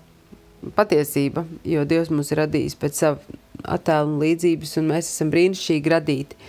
patiesība, 0.77 1.45
jo 1.67 1.83
Dievs 1.87 2.11
mūs 2.13 2.31
ir 2.33 2.43
radījis 2.43 2.77
pēc 2.79 2.99
sava 2.99 3.39
attēla 3.63 4.07
un 4.07 4.19
līdzības, 4.21 4.77
un 4.79 4.91
mēs 4.91 5.09
esam 5.11 5.31
brīnišķīgi 5.33 5.93
radīti. 5.93 6.39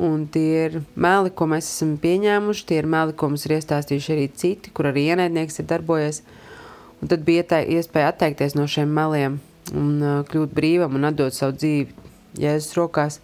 Un 0.00 0.24
tie 0.32 0.64
ir 0.64 0.78
meli, 0.96 1.32
ko 1.36 1.44
mēs 1.50 1.66
esam 1.68 1.96
pieņēmuši, 2.00 2.66
tie 2.68 2.78
ir 2.80 2.88
meli, 2.88 3.12
ko 3.12 3.28
mums 3.28 3.44
ir 3.44 3.58
iestāstījuši 3.58 4.14
arī 4.14 4.28
citi, 4.32 4.72
kur 4.72 4.88
arī 4.88 5.10
ienaidnieks 5.12 5.60
ir 5.60 5.68
darbojies. 5.68 6.22
Un 7.00 7.10
tad 7.12 7.24
bija 7.26 7.60
iespēja 7.60 8.14
atteikties 8.14 8.56
no 8.56 8.64
šiem 8.68 8.88
meliem 8.96 9.40
un 9.76 10.00
uh, 10.00 10.22
kļūt 10.28 10.54
brīvam 10.56 10.96
un 10.96 11.08
atdot 11.10 11.36
savu 11.36 11.56
dzīvi 11.58 12.08
Jēzus 12.40 12.76
rokās. 12.78 13.20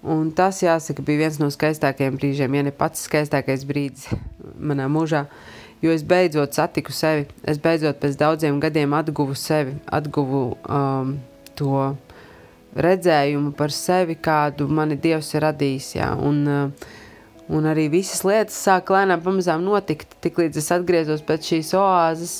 Un 0.00 0.30
tas, 0.32 0.62
jāsaka, 0.64 1.04
bija 1.04 1.26
viens 1.26 1.36
no 1.42 1.50
skaistākajiem 1.52 2.16
brīžiem, 2.16 2.54
ja 2.56 2.64
ne 2.64 2.72
pats 2.72 3.04
skaistākais 3.04 3.66
brīdis 3.68 4.08
manā 4.56 4.86
mūžā, 4.88 5.26
jo 5.82 5.92
es 5.92 6.04
beidzot 6.04 6.54
satiku 6.56 6.92
sevi. 6.92 7.26
Es 7.48 7.60
beidzot 7.62 8.00
pēc 8.02 8.18
daudziem 8.20 8.60
gadiem 8.62 8.94
atguvu 8.96 9.36
sevi, 9.38 9.76
atguvu 9.90 10.42
um, 10.68 11.16
to 11.58 11.90
redzējumu 12.76 13.54
par 13.58 13.74
sevi, 13.74 14.16
kādu 14.20 14.68
mani 14.68 14.98
Dievs 15.00 15.32
ir 15.34 15.46
radījis. 15.46 15.90
Jā, 15.98 16.10
un, 16.14 16.42
uh, 16.46 16.92
un 17.50 17.66
arī 17.70 17.88
visas 17.92 18.22
lietas 18.26 18.58
sāk 18.60 18.92
lēnām 18.94 19.24
pamazām 19.24 19.64
notikt. 19.66 20.18
Tiklīdz 20.24 20.60
es 20.60 20.70
atgriezos 20.76 21.24
pēc 21.26 21.52
šīs 21.54 21.74
oāzes, 21.80 22.36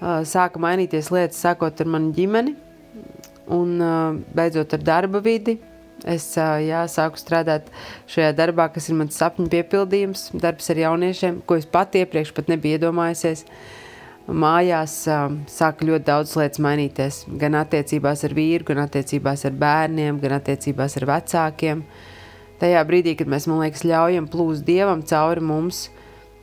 uh, 0.00 0.22
sāka 0.26 0.62
mainīties 0.62 1.12
lietas, 1.14 1.42
sākot 1.44 1.84
ar 1.84 1.92
manu 1.96 2.14
ģimeni 2.16 2.56
un 3.54 3.76
uh, 3.84 4.16
beidzot 4.34 4.72
ar 4.76 4.84
darba 4.84 5.20
vidi. 5.24 5.58
Es 6.04 6.26
jā, 6.36 6.82
sāku 6.92 7.16
strādāt 7.16 7.70
šajā 8.12 8.34
darbā, 8.36 8.66
kas 8.72 8.90
ir 8.90 8.98
mans 8.98 9.16
sapņu 9.16 9.48
piepildījums, 9.52 10.26
darbs 10.36 10.68
ar 10.72 10.80
jauniešiem, 10.82 11.38
ko 11.48 11.56
es 11.56 11.64
pat 11.64 11.96
iepriekš 11.96 12.34
pat 12.36 12.50
nebiju 12.52 12.76
iedomājusies. 12.76 13.46
Mājās 14.24 14.96
sāka 15.52 15.84
ļoti 15.88 16.06
daudz 16.08 16.34
lietas 16.40 16.60
mainīties. 16.64 17.22
Gan 17.40 17.56
attiecībās 17.60 18.24
ar 18.24 18.36
vīru, 18.36 18.68
gan 18.70 18.82
attiecībās 18.84 19.44
ar 19.48 19.56
bērniem, 19.64 20.20
gan 20.20 20.36
attiecībās 20.38 20.96
ar 21.00 21.08
vecākiem. 21.12 21.84
Tajā 22.60 22.84
brīdī, 22.88 23.16
kad 23.20 23.28
mēs, 23.28 23.48
man 23.50 23.64
liekas, 23.64 23.84
ļaujam 23.88 24.28
plūst 24.32 24.64
dievam 24.68 25.04
cauri 25.08 25.44
mums, 25.44 25.86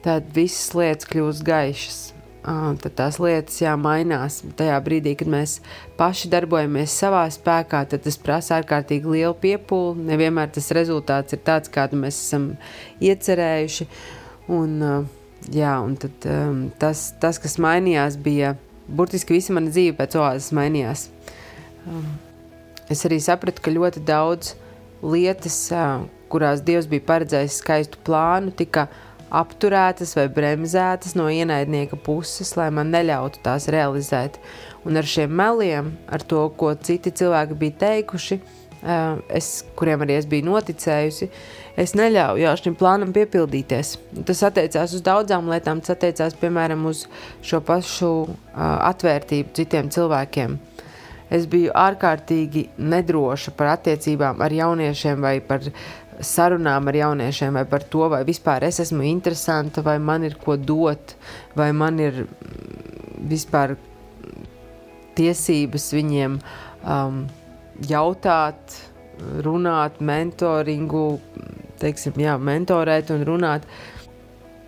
tad 0.06 0.30
visas 0.34 0.74
lietas 0.78 1.10
kļūst 1.10 1.46
gaišas 1.46 2.02
tad 2.42 2.96
tās 2.98 3.20
lietas 3.22 3.60
jāmainās. 3.62 4.42
Tajā 4.58 4.78
brīdī, 4.84 5.14
kad 5.20 5.30
mēs 5.30 5.60
paši 6.00 6.32
darbojamies 6.32 6.96
savā 7.04 7.26
spēkā, 7.34 7.84
tad 7.92 8.06
tas 8.06 8.18
prasa 8.22 8.58
ārkārtīgi 8.60 9.14
lielu 9.18 9.36
piepūli. 9.42 10.08
Nevienmēr 10.10 10.50
tas 10.56 10.72
rezultāts 10.76 11.38
ir 11.38 11.44
tāds, 11.46 11.72
kādu 11.72 12.00
mēs 12.02 12.18
esam 12.26 12.52
iecerējuši. 13.02 13.88
Un, 14.52 14.74
jā, 15.54 15.76
un 15.86 15.96
tad, 16.02 16.28
tas, 16.82 17.12
tas, 17.22 17.40
kas 17.42 17.60
mainījās, 17.62 18.18
bija 18.18 18.56
burtiski 18.90 19.38
visa 19.38 19.54
mana 19.56 19.72
dzīve 19.72 19.96
pēc 20.00 20.18
oāzes 20.20 20.52
mainījās. 20.58 21.08
Es 22.92 23.06
arī 23.08 23.22
sapratu, 23.24 23.64
ka 23.64 23.72
ļoti 23.74 24.04
daudz 24.04 24.56
lietas, 25.02 25.62
kurās 26.32 26.64
Dievs 26.66 26.90
bija 26.92 27.06
paredzējis 27.08 27.62
skaistu 27.62 28.02
plānu, 28.06 28.52
tika 28.56 28.88
apturētas 29.32 30.16
vai 30.18 30.28
bremzētas 30.32 31.16
no 31.16 31.30
ienaidnieka 31.32 32.00
puses, 32.04 32.54
lai 32.60 32.70
man 32.76 32.92
neļautu 32.94 33.42
tās 33.46 33.70
realizēt. 33.72 34.40
Un 34.88 34.98
ar 35.00 35.08
šiem 35.08 35.32
meliem, 35.38 35.94
ar 36.12 36.24
to, 36.26 36.48
ko 36.58 36.74
citi 36.76 37.14
cilvēki 37.16 37.58
bija 37.60 37.78
teikuši, 37.86 38.40
es, 39.30 39.52
kuriem 39.78 40.02
arī 40.06 40.18
es 40.18 40.28
biju 40.30 40.48
noticējusi, 40.50 41.30
es 41.80 41.94
neļauju 41.98 42.56
šim 42.64 42.76
plānam 42.80 43.14
piepildīties. 43.16 43.94
Tas 44.28 44.44
attiecās 44.50 44.96
uz 44.98 45.06
daudzām 45.06 45.50
lietām, 45.52 45.84
tas 45.84 45.96
attiecās 45.96 46.36
piemēram 46.42 46.88
uz 46.90 47.06
šo 47.46 47.62
pašu 47.66 48.12
atvērtību 48.58 49.56
citiem 49.58 49.94
cilvēkiem. 49.94 50.58
Es 51.32 51.46
biju 51.48 51.72
ārkārtīgi 51.78 52.66
nedroša 52.78 53.54
par 53.56 53.78
attiecībām 53.78 54.42
ar 54.44 54.52
jauniešiem 54.52 55.22
vai 55.24 55.38
par 55.40 55.64
sarunām 56.22 56.90
ar 56.92 56.98
jauniešiem, 56.98 57.56
vai 57.56 57.66
par 57.66 57.86
to, 57.88 58.06
vai 58.12 58.22
vispār 58.28 58.66
es 58.68 58.82
esmu 58.84 59.06
interesanta, 59.08 59.84
vai 59.86 59.98
man 60.00 60.26
ir 60.28 60.36
ko 60.42 60.58
dot, 60.58 61.16
vai 61.58 61.72
man 61.74 62.00
ir 62.04 62.24
mm, 62.26 63.28
vispār 63.32 63.76
tiesības 65.18 65.88
viņiem 65.96 66.38
um, 66.84 67.24
jautāt, 67.88 68.78
runāt, 69.46 70.00
mentoringu, 70.02 71.06
teiksim, 71.82 72.20
jā, 72.22 72.38
mentorēt 72.38 73.12
un 73.14 73.26
runāt. 73.28 73.66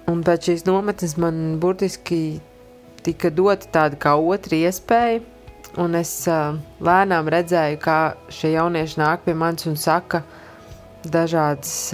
Un 0.09 0.23
pēc 0.25 0.49
šīs 0.49 0.65
nometnes 0.67 1.15
man 1.21 1.59
burtiski 1.63 2.41
tika 3.03 3.31
dota 3.31 3.69
tāda 3.71 3.99
kā 3.99 4.15
otra 4.19 4.59
iespēja, 4.67 5.21
un 5.81 5.97
es 5.99 6.11
uh, 6.29 6.57
lēnām 6.83 7.29
redzēju, 7.31 7.81
kā 7.81 7.99
šie 8.33 8.53
jaunieši 8.57 8.99
nāk 9.01 9.25
pie 9.25 9.33
manis 9.37 9.67
un 9.69 9.79
saka, 9.79 10.21
uh, 10.23 10.39
dažādas, 11.03 11.93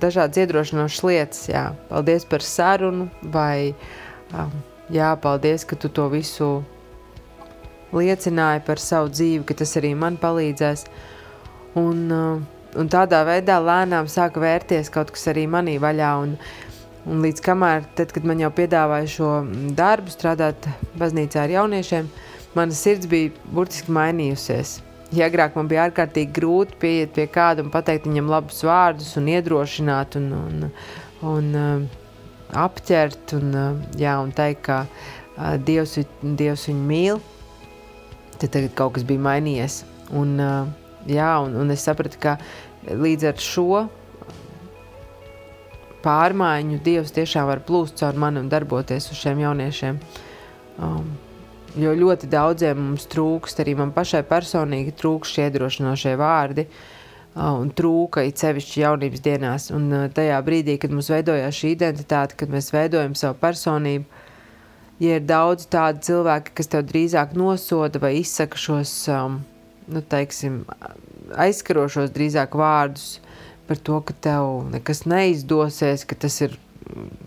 dažādas 0.00 0.40
iedrošinošas 0.42 1.04
lietas. 1.04 1.44
Jā. 1.48 1.70
Paldies 1.90 2.26
par 2.28 2.44
sarunu, 2.44 3.08
vai 3.22 3.74
jā, 4.92 5.12
paldies, 5.22 5.64
ka 5.64 5.76
tu 5.76 5.88
to 5.88 6.08
visu 6.12 6.62
liecināji 7.96 8.64
par 8.66 8.82
savu 8.82 9.10
dzīvi, 9.12 9.44
ka 9.46 9.56
tas 9.62 9.76
arī 9.80 9.94
man 9.96 10.20
palīdzēs. 10.20 10.86
Un, 11.76 12.06
un 12.76 12.92
tādā 12.92 13.22
veidā 13.28 13.58
lēnām 13.62 14.08
sāka 14.08 14.40
vērties 14.42 14.92
kaut 14.92 15.12
kas 15.14 15.28
arī 15.32 15.46
manī 15.48 15.78
vaļā. 15.80 16.12
Un, 16.24 16.36
un 17.06 17.24
līdz 17.24 17.44
kamēr, 17.44 17.86
tad, 17.96 18.12
kad 18.12 18.26
man 18.26 18.40
jau 18.42 18.52
piedāvāja 18.52 19.10
šo 19.12 19.32
darbu, 19.76 20.12
strādāt 20.12 20.68
baznīcā 20.98 21.44
ar 21.44 21.54
jauniešiem, 21.60 22.08
mana 22.56 22.74
sirds 22.76 23.08
bija 23.10 23.32
burtiski 23.52 23.92
mainījusies. 23.94 24.80
Ja 25.14 25.28
agrāk 25.30 25.54
man 25.54 25.68
bija 25.70 25.84
ārkārtīgi 25.86 26.34
grūti 26.34 26.78
pieiet 26.82 27.12
pie 27.14 27.28
kāda 27.30 27.62
un 27.62 27.70
pateikt 27.74 28.08
viņam 28.08 28.32
labus 28.32 28.64
vārdus, 28.66 29.12
un 29.20 29.28
iedrošināt, 29.30 30.16
un, 30.18 30.32
un, 30.34 30.70
un 31.30 31.52
uh, 31.60 32.00
apķert, 32.64 33.36
un, 33.38 33.52
uh, 33.54 34.00
jā, 34.00 34.16
un 34.22 34.32
teikt, 34.34 34.64
ka 34.66 34.80
uh, 34.88 35.54
Dievs, 35.62 35.94
Dievs 36.22 36.66
viņu 36.70 36.88
mīl, 36.88 37.20
tad 38.40 38.50
tagad 38.50 38.74
kaut 38.78 38.96
kas 38.96 39.06
bija 39.06 39.22
mainījies. 39.28 39.84
Un, 40.16 40.36
jā, 41.10 41.30
un, 41.42 41.54
un 41.62 41.70
es 41.74 41.82
sapratu, 41.86 42.18
ka 42.22 42.36
līdz 42.86 43.30
ar 43.32 43.40
šo 43.42 43.86
pārmaiņu 46.06 46.80
Dievs 46.86 47.14
tiešām 47.16 47.48
var 47.48 47.62
plūst 47.66 47.98
caur 48.00 48.18
mani 48.18 48.42
un 48.42 48.50
darboties 48.52 49.10
uz 49.10 49.18
šiem 49.18 49.42
jauniešiem. 49.42 49.98
Um, 50.76 51.08
Jo 51.76 51.92
ļoti 51.92 52.30
daudziem 52.32 52.78
mums 52.80 53.04
trūkst, 53.12 53.58
arī 53.60 53.74
man 53.76 53.90
pašai 53.92 54.22
personīgi 54.28 54.94
trūkst 54.96 55.36
šie 55.36 55.48
iedrošinošie 55.50 56.14
vārdi. 56.16 56.64
Un 57.36 57.68
trūka 57.76 58.22
it 58.24 58.40
sevišķi 58.40 58.80
jaunības 58.80 59.24
dienās. 59.24 59.66
Un 59.76 59.90
tajā 60.16 60.38
brīdī, 60.46 60.78
kad 60.80 60.94
mums 60.94 61.10
veidojās 61.12 61.58
šī 61.58 61.74
identitāte, 61.74 62.38
kad 62.40 62.52
mēs 62.52 62.70
veidojam 62.72 63.12
savu 63.18 63.36
personību, 63.42 64.22
ja 65.04 65.18
ir 65.18 65.26
daudz 65.28 65.68
tādu 65.68 66.00
cilvēku, 66.08 66.54
kas 66.56 66.72
tev 66.72 66.86
drīzāk 66.88 67.36
nosoda 67.36 68.00
vai 68.00 68.14
izsaka 68.22 68.56
šos, 68.56 68.94
nu, 69.92 70.00
teiksim, 70.00 70.62
aizskarošos 71.36 72.14
drīzāk 72.16 72.56
vārdus 72.56 73.18
par 73.68 73.84
to, 73.84 74.00
ka 74.00 74.16
tev 74.30 74.70
nekas 74.72 75.04
neizdosies, 75.04 76.06
ka 76.08 76.16
tas 76.24 76.40
ir 76.46 76.56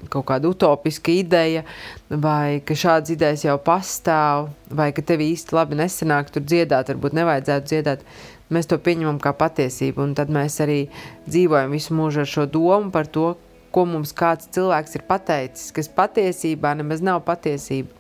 kaut 0.10 0.26
kāda 0.30 0.50
utopiska 0.50 1.14
ideja, 1.14 1.66
vai 2.10 2.60
ka 2.66 2.78
šādas 2.78 3.14
idejas 3.14 3.46
jau 3.46 3.58
pastāv, 3.64 4.50
vai 4.72 4.90
ka 4.96 5.04
tev 5.06 5.24
īsti 5.26 5.56
labi 5.58 5.80
nesanāk 5.80 6.32
tur 6.34 6.46
dziedāt, 6.46 6.92
varbūt 6.94 7.18
nevajadzētu 7.20 7.72
dziedāt. 7.74 8.06
Mēs 8.50 8.70
to 8.70 8.80
pieņemam 8.82 9.20
kā 9.22 9.36
patiesību, 9.38 10.02
un 10.08 10.16
tad 10.18 10.32
mēs 10.34 10.58
arī 10.64 10.80
dzīvojam 11.28 11.76
visu 11.76 11.94
mūžu 11.98 12.24
ar 12.24 12.30
šo 12.30 12.48
domu 12.50 12.90
par 12.94 13.06
to, 13.06 13.36
ko 13.70 13.86
mums 13.86 14.16
kāds 14.18 14.50
cilvēks 14.56 14.98
ir 14.98 15.06
pateicis, 15.06 15.70
kas 15.76 15.92
patiesībā 15.94 16.74
nemaz 16.80 17.04
nav 17.06 17.22
patiesība. 17.28 17.94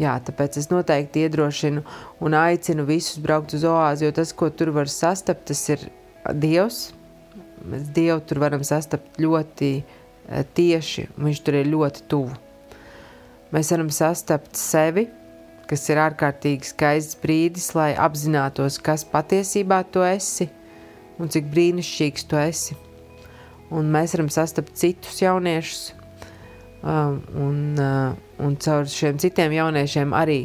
Jā, 0.00 0.18
tāpēc 0.20 0.58
es 0.60 0.68
noteikti 0.68 1.22
iedrošinu 1.24 1.82
un 2.24 2.36
aicinu 2.36 2.84
visus 2.88 3.20
braukt 3.20 3.54
uz 3.56 3.64
oāzi, 3.64 4.04
jo 4.04 4.12
tas, 4.16 4.32
ko 4.36 4.50
tur 4.52 4.72
var 4.76 4.90
sastapt, 4.92 5.46
tas 5.48 5.62
ir 5.72 5.86
Dievs. 6.36 6.90
Mēs 7.66 7.88
Dievu 7.96 8.20
tur 8.28 8.42
varam 8.42 8.64
sastapt 8.66 9.16
ļoti 9.22 9.70
tieši, 10.26 11.08
viņš 11.16 11.42
tur 11.46 11.60
ir 11.60 11.70
ļoti 11.70 12.04
tuvu. 12.10 12.34
Mēs 13.54 13.70
varam 13.70 13.90
sastapt 13.94 14.58
sevi, 14.58 15.06
kas 15.70 15.84
ir 15.90 16.00
ārkārtīgi 16.02 16.66
skaists 16.70 17.18
brīdis, 17.22 17.70
lai 17.78 17.92
apzinātos, 17.94 18.78
kas 18.82 19.06
patiesībā 19.06 19.82
tu 19.90 20.02
esi 20.06 20.48
un 21.22 21.30
cik 21.32 21.48
brīnišķīgs 21.52 22.26
tu 22.30 22.38
esi. 22.40 22.76
Un 23.74 23.90
mēs 23.90 24.14
varam 24.14 24.28
sastapt 24.30 24.76
citus 24.78 25.18
jauniešus, 25.22 25.88
um, 26.82 27.18
un, 27.46 27.58
uh, 27.80 28.14
un 28.42 28.56
caur 28.62 28.86
šiem 28.90 29.18
citiem 29.22 29.56
jauniešiem 29.56 30.14
arī 30.14 30.44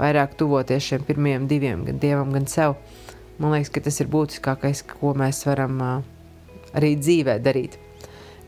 vairāk 0.00 0.36
tuvoties 0.38 0.86
šiem 0.86 1.04
pirmajiem 1.08 1.46
diviem, 1.50 1.84
gan 1.88 1.98
dievam, 2.02 2.30
gan 2.34 2.46
sev. 2.48 2.76
Man 3.40 3.54
liekas, 3.54 3.72
ka 3.72 3.82
tas 3.84 3.98
ir 4.02 4.10
būtiskākais, 4.12 4.84
ko 4.92 5.14
mēs 5.18 5.42
varam 5.48 5.78
uh, 5.82 6.02
arī 6.76 6.94
dzīvē 7.00 7.38
darīt. 7.42 7.78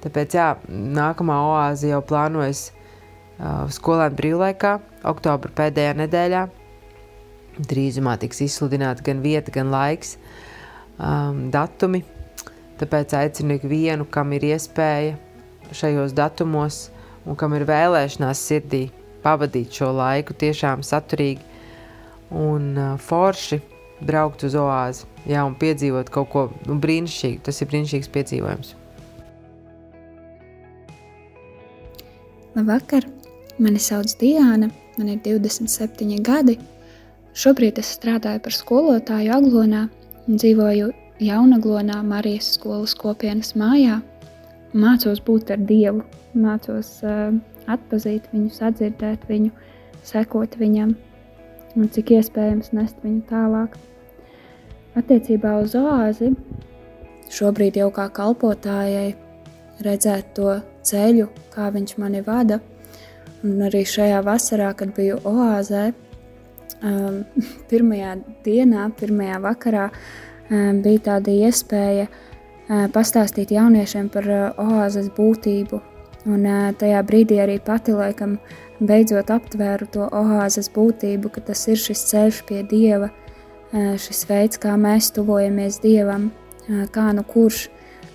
Tāpēc, 0.02 0.34
jā, 0.34 0.48
nākamā 0.68 1.36
oāze 1.46 1.92
jau 1.92 2.00
plānojas 2.06 2.70
uh, 2.72 3.68
skolēnu 3.70 4.18
brīvlaikā, 4.18 4.76
oktobra 5.06 5.52
pēdējā 5.60 5.92
nedēļā. 6.00 6.46
Drīzumā 7.62 8.16
tiks 8.18 8.42
izsludināta 8.46 9.04
gan 9.06 9.20
vieta, 9.22 9.52
gan 9.54 9.70
laiks, 9.70 10.16
um, 10.96 11.46
datumi. 11.54 12.02
Tāpēc 12.80 13.14
aicinu 13.14 13.60
ikvienu, 13.60 14.08
kam 14.10 14.32
ir 14.34 14.48
iespēja 14.50 15.14
šajos 15.76 16.16
datumos 16.16 16.88
un 17.28 17.38
kam 17.38 17.54
ir 17.54 17.66
vēlēšanās 17.68 18.42
sirdī 18.48 18.88
pavadīt 19.22 19.78
šo 19.78 19.92
laiku 19.94 20.34
tiešām 20.34 20.82
saturīgi 20.82 21.44
un 22.34 22.72
uh, 22.74 22.92
forši 22.98 23.60
braukt 24.02 24.42
uz 24.48 24.58
oāzi 24.58 25.06
jā, 25.28 25.44
un 25.46 25.54
piedzīvot 25.58 26.10
kaut 26.12 26.30
ko 26.32 26.46
nu, 26.66 26.78
brīnišķīgu. 26.82 27.42
Tas 27.46 27.62
ir 27.62 27.70
brīnišķīgs 27.70 28.10
piedzīvojums. 28.16 28.74
Labvakar! 32.52 33.06
Mani 33.58 33.78
sauc 33.78 34.12
Diana, 34.20 34.68
man 34.98 35.08
ir 35.08 35.20
27 35.24 36.18
gadi. 36.20 36.58
Šobrīd 37.32 37.78
es 37.80 37.94
strādāju 37.96 38.42
par 38.44 38.52
skolotāju 38.52 39.32
Aglonā 39.32 39.86
un 40.28 40.36
dzīvoju 40.36 40.90
Jaunaglonā 41.24 42.02
Marijas 42.04 42.50
skolas 42.58 42.92
kopienas 42.92 43.54
mājā. 43.56 44.02
Mācos 44.76 45.24
būt 45.24 45.54
ar 45.56 45.64
Dievu, 45.64 46.04
mācos 46.36 46.92
uh, 47.08 47.32
atpazīt 47.72 48.28
viņu, 48.34 48.52
sadzirdēt 48.58 49.24
viņu, 49.32 49.48
sekot 50.04 50.60
viņam 50.60 50.92
un 51.72 51.88
cik 51.88 52.18
iespējams 52.18 52.74
nest 52.76 53.00
viņu 53.00 53.24
tālāk. 53.32 53.80
Attiecībā 55.00 55.56
uz 55.64 55.72
oāzi 55.80 56.34
šobrīd 57.32 57.80
jau 57.80 57.88
kā 57.96 58.10
kalpotājai 58.12 59.14
redzēt 59.80 60.35
to 60.37 60.61
ceļu, 60.87 61.28
kā 61.54 61.70
viņš 61.72 61.96
mani 62.00 62.22
vada. 62.26 62.61
Un 63.42 63.62
arī 63.66 63.82
šajā 63.88 64.20
vasarā, 64.22 64.70
kad 64.78 64.92
biju 64.94 65.18
oāzē, 65.26 65.90
um, 66.82 67.22
pirmajā 67.70 68.16
dienā, 68.44 68.88
pirmajā 68.98 69.38
vakarā, 69.42 69.88
um, 70.50 70.82
bija 70.85 71.06
tāda 71.11 71.35
iespēja 71.48 72.08
uh, 72.08 72.87
pastāstīt 72.94 73.54
jauniešiem 73.54 74.11
par 74.12 74.28
uh, 74.30 74.44
oāzes 74.62 75.11
būtību. 75.16 75.80
Un 76.30 76.46
uh, 76.46 76.68
tajā 76.78 77.02
brīdī 77.06 77.40
arī 77.42 77.58
pati 77.62 77.96
laikam 77.96 78.38
beidzot 78.82 79.30
aptvēru 79.35 79.90
to 79.94 80.06
oāzes 80.06 80.70
būtību, 80.74 81.32
ka 81.35 81.42
tas 81.50 81.66
ir 81.70 81.80
šis 81.82 82.06
ceļš 82.12 82.42
pie 82.46 82.62
Dieva, 82.70 83.11
uh, 83.11 83.94
šis 83.98 84.26
veids, 84.30 84.62
kā 84.62 84.76
mēs 84.78 85.11
tuvojamies 85.16 85.82
Dievam, 85.82 86.30
uh, 86.68 86.85
kā 86.94 87.11
nu 87.16 87.26
kurš 87.26 87.66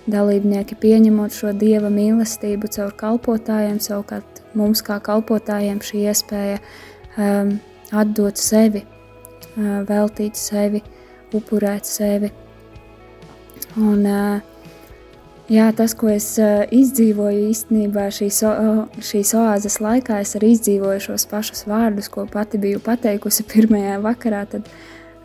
Dalībnieki 0.08 0.76
pieņemot 0.80 1.34
šo 1.36 1.50
dieva 1.52 1.90
mīlestību 1.92 2.70
caur 2.72 2.94
kalpotājiem, 2.96 3.76
savukārt 3.82 4.38
mums 4.56 4.80
kā 4.84 4.96
kalpotājiem 5.04 5.82
šī 5.84 6.06
iespēja 6.08 6.60
um, 7.20 7.58
atdot 7.92 8.40
sevi, 8.40 8.86
uh, 8.86 9.82
veltīt 9.88 10.38
sevi, 10.40 10.80
upurēt 11.36 11.88
sevi. 11.88 12.30
Un, 13.76 14.06
uh, 14.08 14.40
jā, 15.52 15.66
tas, 15.76 15.92
ko 15.98 16.08
es 16.14 16.30
uh, 16.40 16.64
izdzīvoju 16.72 17.44
īstenībā 17.50 18.06
šīs, 18.14 18.40
uh, 18.48 18.80
šīs 19.10 19.34
oāzes 19.36 19.76
laikā, 19.84 20.22
es 20.24 20.32
arī 20.40 20.54
izdzīvoju 20.54 21.04
šos 21.10 21.28
pašus 21.28 21.66
vārdus, 21.68 22.08
ko 22.08 22.24
pati 22.32 22.60
biju 22.64 22.80
pateikusi 22.80 23.44
pirmajā 23.52 24.00
vakarā. 24.08 24.46
Tad, 24.56 24.72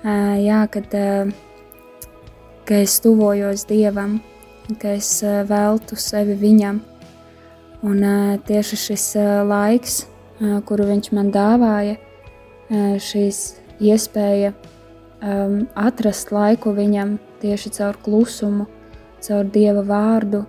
uh, 0.03 0.35
jā, 0.43 0.59
kad, 0.75 0.91
uh, 0.91 2.11
kad 2.67 2.83
es 2.83 2.99
tuvojos 3.07 3.63
Dievam, 3.71 4.19
ka 4.79 4.95
es 4.97 5.09
veltu 5.49 5.97
sevi 5.99 6.35
viņam. 6.39 6.81
Un 7.83 8.03
tieši 8.47 8.79
šis 8.79 9.05
laiks, 9.47 10.03
kuru 10.67 10.87
viņš 10.87 11.09
man 11.15 11.31
dāvāja, 11.33 11.97
šīs 13.03 13.41
iespēja 13.83 14.53
atrast 15.79 16.31
laiku 16.35 16.71
viņam 16.75 17.17
tieši 17.43 17.73
caur 17.77 17.99
klusumu, 18.05 18.69
caur 19.23 19.49
dieva 19.51 19.83
vārdu, 19.87 20.45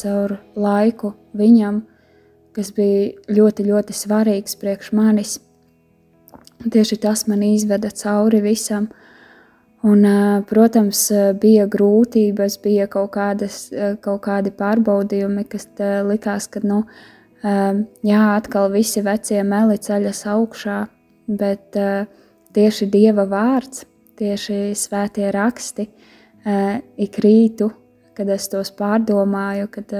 caur 0.00 0.36
laiku 0.56 1.14
viņam, 1.36 1.80
kas 2.54 2.70
bija 2.76 3.14
ļoti, 3.32 3.64
ļoti 3.70 3.96
svarīgs 3.96 4.60
priekš 4.60 4.92
manis. 4.92 5.38
Tieši 6.64 7.00
tas 7.00 7.26
man 7.28 7.42
izveda 7.44 7.90
cauri 7.92 8.40
visam, 8.44 8.86
uh, 8.88 9.03
Un, 9.84 10.06
protams, 10.48 11.00
bija 11.40 11.66
grūtības, 11.68 12.56
bija 12.64 12.86
kaut, 12.88 13.10
kādas, 13.18 13.66
kaut 14.00 14.22
kādi 14.24 14.52
pārbaudījumi, 14.56 15.44
kas 15.52 15.68
likās, 16.08 16.46
ka 16.48 16.62
nu, 16.64 16.78
jā, 17.44 18.22
atkal 18.32 18.70
visi 18.72 19.02
vecie 19.04 19.42
meli 19.44 19.76
ceļas 19.84 20.22
augšā, 20.32 20.78
bet 21.28 21.76
tieši 22.56 22.88
Dieva 22.88 23.26
vārds, 23.28 23.84
tieši 24.16 24.72
svētie 24.78 25.28
raksti, 25.34 25.88
ik 27.04 27.20
rītu, 27.20 27.68
kad 28.16 28.32
es 28.32 28.48
tos 28.48 28.72
pārdomāju, 28.78 29.68
kad 29.74 29.92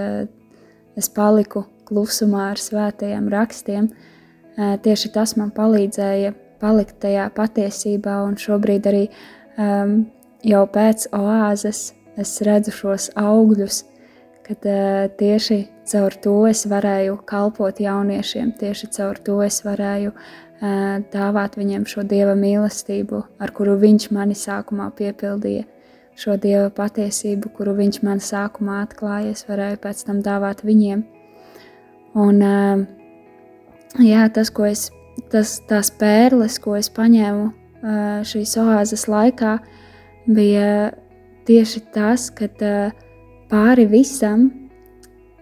es 0.97 1.13
paliku 1.13 1.67
klusumā 1.85 2.55
ar 2.55 2.61
svētajiem 2.61 3.29
rakstiem, 3.37 3.93
tieši 4.57 5.13
tas 5.13 5.37
man 5.37 5.53
palīdzēja 5.53 6.33
palikt 6.63 7.01
tajā 7.05 7.29
patiesībā 7.37 8.23
un 8.25 8.39
šobrīd 8.41 8.87
arī 8.89 9.09
um, 9.59 9.99
jau 10.45 10.63
pēc 10.71 11.09
oāzes 11.15 11.93
es 12.21 12.37
redzu 12.47 12.73
šos 12.75 13.11
augļus, 13.19 13.83
kad 14.45 14.67
uh, 14.69 15.07
tieši 15.19 15.65
caur 15.91 16.15
to 16.23 16.35
es 16.49 16.65
varēju 16.71 17.19
kalpot 17.29 17.81
jauniešiem, 17.81 18.55
tieši 18.61 18.91
caur 18.97 19.21
to 19.25 19.41
es 19.45 19.63
varēju 19.65 20.13
uh, 20.13 21.01
dāvāt 21.13 21.59
viņiem 21.61 21.87
šo 21.89 22.05
dieva 22.09 22.37
mīlestību, 22.39 23.23
ar 23.41 23.55
kuru 23.57 23.79
viņš 23.81 24.11
mani 24.15 24.37
sākumā 24.39 24.91
piepildīja. 24.99 25.69
Šo 26.15 26.37
dieva 26.39 26.69
patiesību, 26.71 27.51
kuru 27.57 27.73
viņš 27.75 27.97
man 28.07 28.21
sākumā 28.23 28.85
atklāja, 28.85 29.33
es 29.35 29.49
varēju 29.49 29.81
pēc 29.83 30.05
tam 30.07 30.21
dāvāt 30.23 30.63
viņiem. 30.63 31.03
Un, 32.23 32.39
uh, 32.39 32.85
jā, 33.99 34.29
tas, 34.31 34.53
ko 34.55 34.69
es, 34.69 34.93
tas, 35.33 35.57
tās 35.67 35.91
pērles, 35.99 36.61
ko 36.63 36.77
es 36.79 36.93
paņēmu 36.95 37.51
šīs 37.85 38.57
oāzes 38.63 39.07
laikā 39.11 39.59
bija 40.27 40.93
tieši 41.45 41.83
tas, 41.93 42.31
ka 42.33 42.49
pāri 43.51 43.85
visam, 43.91 44.49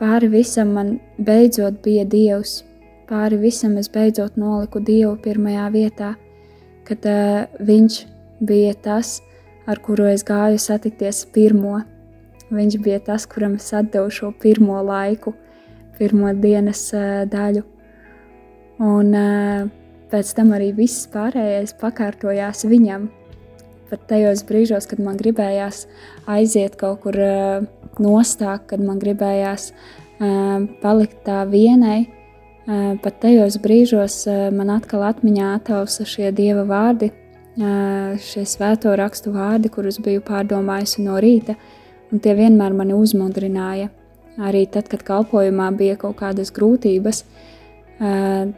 pāri 0.00 0.28
visam 0.32 0.74
man 0.74 0.96
beidzot 1.18 1.82
bija 1.84 2.04
Dievs. 2.04 2.62
Pāri 3.06 3.36
visam 3.38 3.76
es 3.76 3.90
beidzot 3.92 4.38
noliku 4.40 4.80
Dievu 4.80 5.16
pirmajā 5.22 5.68
vietā, 5.74 6.14
kad 6.88 7.06
Viņš 7.62 7.98
bija 8.42 8.74
tas, 8.74 9.20
ar 9.66 9.78
kuru 9.78 10.08
es 10.10 10.24
gāju 10.26 10.58
satikties 10.58 11.24
pirmo. 11.34 11.82
Viņš 12.52 12.78
bija 12.84 12.98
tas, 13.00 13.26
kuram 13.26 13.54
es 13.56 13.70
atdevu 13.72 14.10
šo 14.10 14.32
pirmo 14.42 14.80
laiku, 14.84 15.32
pirmo 15.98 16.32
dienas 16.34 16.90
daļu. 17.32 17.62
Un, 18.82 19.14
uh, 19.14 19.70
Pēc 20.12 20.34
tam 20.36 20.50
arī 20.52 20.74
viss 20.76 21.06
pārējais 21.08 21.72
pakārtojās 21.80 22.66
viņam. 22.68 23.06
Pat 23.88 24.02
tajos 24.10 24.42
brīžos, 24.44 24.84
kad 24.88 25.00
man 25.00 25.16
gribējās 25.16 25.86
aiziet 26.28 26.76
kaut 26.80 27.00
kur 27.04 27.16
uh, 27.16 27.64
nostāk, 28.00 28.66
kad 28.68 28.82
man 28.84 29.00
gribējās 29.00 29.70
uh, 29.72 30.66
palikt 30.84 31.22
tā 31.24 31.42
vienai, 31.48 32.02
uh, 32.04 32.92
pat 33.00 33.18
tajos 33.24 33.56
brīžos 33.64 34.18
uh, 34.28 34.46
man 34.52 34.74
atkal 34.76 35.06
atmiņā 35.08 35.54
atausa 35.56 36.04
šie 36.08 36.28
dieva 36.36 36.66
vārdi, 36.68 37.08
uh, 37.12 38.20
šie 38.20 38.44
svēto 38.48 38.92
rakstu 39.00 39.32
vārdi, 39.32 39.72
kurus 39.72 40.00
biju 40.04 40.20
pārdomājusi 40.28 41.04
no 41.08 41.16
rīta, 41.24 41.56
un 42.12 42.20
tie 42.20 42.36
vienmēr 42.36 42.76
mani 42.76 42.96
uzmundrināja. 42.96 43.88
Arī 44.40 44.66
tad, 44.72 44.92
kad 44.92 45.04
kalpojumā 45.08 45.72
bija 45.76 45.96
kaut 46.00 46.20
kādas 46.20 46.52
grūtības, 46.52 47.24
uh, 48.00 48.52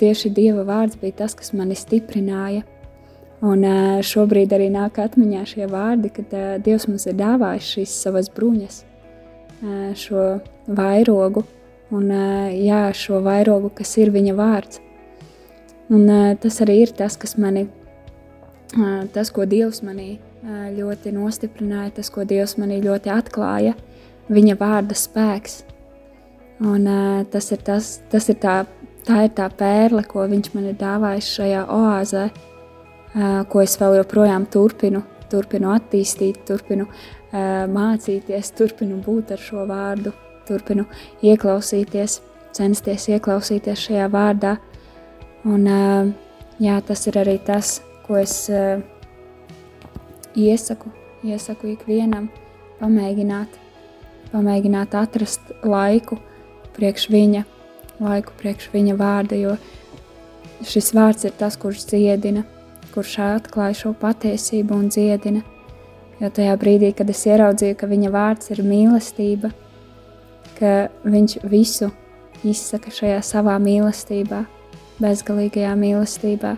tieši 0.00 0.32
Dieva 0.34 0.64
vārds 0.66 0.98
bija 1.00 1.22
tas, 1.24 1.34
kas 1.38 1.52
mani 1.56 1.76
stiprināja. 1.78 2.64
Un 3.44 3.64
šobrīd 4.06 4.54
arī 4.56 4.70
nāk 4.72 4.96
atmiņā 5.02 5.42
šie 5.44 5.66
vārdi, 5.68 6.08
kad 6.14 6.32
Dievs 6.64 6.86
mums 6.88 7.04
ir 7.06 7.18
dāvājis 7.18 7.68
šīs 7.74 7.96
savas 8.06 8.30
bruņas, 8.32 8.78
šo 10.00 10.24
vairogu, 10.66 11.44
un 11.92 12.08
jā, 12.56 12.86
šo 12.96 13.20
vairogu, 13.24 13.70
kas 13.76 13.92
ir 14.00 14.12
viņa 14.14 14.36
vārds. 14.38 14.80
Un 15.92 16.08
tas 16.42 16.62
arī 16.64 16.80
ir 16.86 16.94
tas, 16.96 17.18
kas 17.20 17.36
mani, 17.38 17.66
tas, 19.12 19.30
ko 19.30 19.44
Dievs 19.46 19.84
manī 19.86 20.16
ļoti 20.74 21.12
nostiprināja, 21.14 21.98
tas, 22.00 22.10
ko 22.10 22.24
Dievs 22.24 22.56
manī 22.58 22.80
ļoti 22.82 23.12
atklāja, 23.12 23.76
viņa 24.32 24.56
vārda 24.58 24.96
spēks. 24.96 25.60
Un 26.64 26.88
tas 27.30 27.52
ir, 27.52 27.60
tas, 27.60 27.98
tas 28.10 28.30
ir 28.32 28.40
tā 28.40 28.62
tā 29.06 29.22
ir 29.26 29.32
tā 29.36 29.46
pērle, 29.54 30.02
ko 30.08 30.26
viņš 30.28 30.52
man 30.54 30.70
ir 30.70 30.78
dāvājis 30.80 31.32
šajā 31.38 31.62
oāzē, 31.72 32.26
ko 33.50 33.62
es 33.62 33.76
vēl 33.80 34.00
joprojām 34.00 34.46
turpinu, 34.52 35.02
turpinu 35.30 35.72
attīstīt, 35.74 36.42
turpinu 36.48 36.88
mācīties, 37.72 38.52
turpinu 38.58 39.00
būt 39.04 39.34
ar 39.36 39.42
šo 39.42 39.66
vārdu, 39.68 40.12
turpinu 40.48 40.86
ieklausīties, 41.24 42.20
censties 42.56 43.08
ieklausīties 43.14 43.86
šajā 43.88 44.08
vārdā. 44.12 44.56
Un, 45.46 45.66
jā, 46.62 46.78
tas 46.86 47.06
ir 47.06 47.20
arī 47.22 47.38
tas, 47.46 47.80
ko 48.06 48.18
es 48.18 48.48
iesaku, 50.36 50.92
iesaku 51.26 51.74
ikvienam 51.74 52.30
pamēģināt, 52.80 53.60
pamēģināt 54.32 54.96
atrast 54.98 55.52
laiku 55.64 56.18
priekš 56.76 57.10
viņa 57.12 57.44
laiku 58.02 58.34
priekš 58.40 58.70
viņa 58.72 58.96
vārda, 58.98 59.38
jo 59.38 59.56
šis 60.66 60.92
vārds 60.96 61.26
ir 61.28 61.34
tas, 61.38 61.56
kurš 61.60 61.86
dziedina, 61.90 62.44
kurš 62.94 63.18
atklāja 63.24 63.76
šo 63.82 63.92
patiesību 64.00 64.76
un 64.76 64.88
dziedina. 64.92 65.42
Jo 66.20 66.30
tajā 66.32 66.54
brīdī, 66.56 66.94
kad 66.96 67.10
es 67.12 67.26
ieraudzīju, 67.28 67.76
ka 67.76 67.88
viņa 67.90 68.10
vārds 68.12 68.52
ir 68.54 68.62
mīlestība, 68.64 69.50
ka 70.56 70.88
viņš 71.04 71.38
visu 71.44 71.90
izsaka 72.46 72.92
šajā 72.92 73.18
savā 73.24 73.58
mīlestībā, 73.60 74.44
bezgalīgajā 75.02 75.74
mīlestībā. 75.76 76.54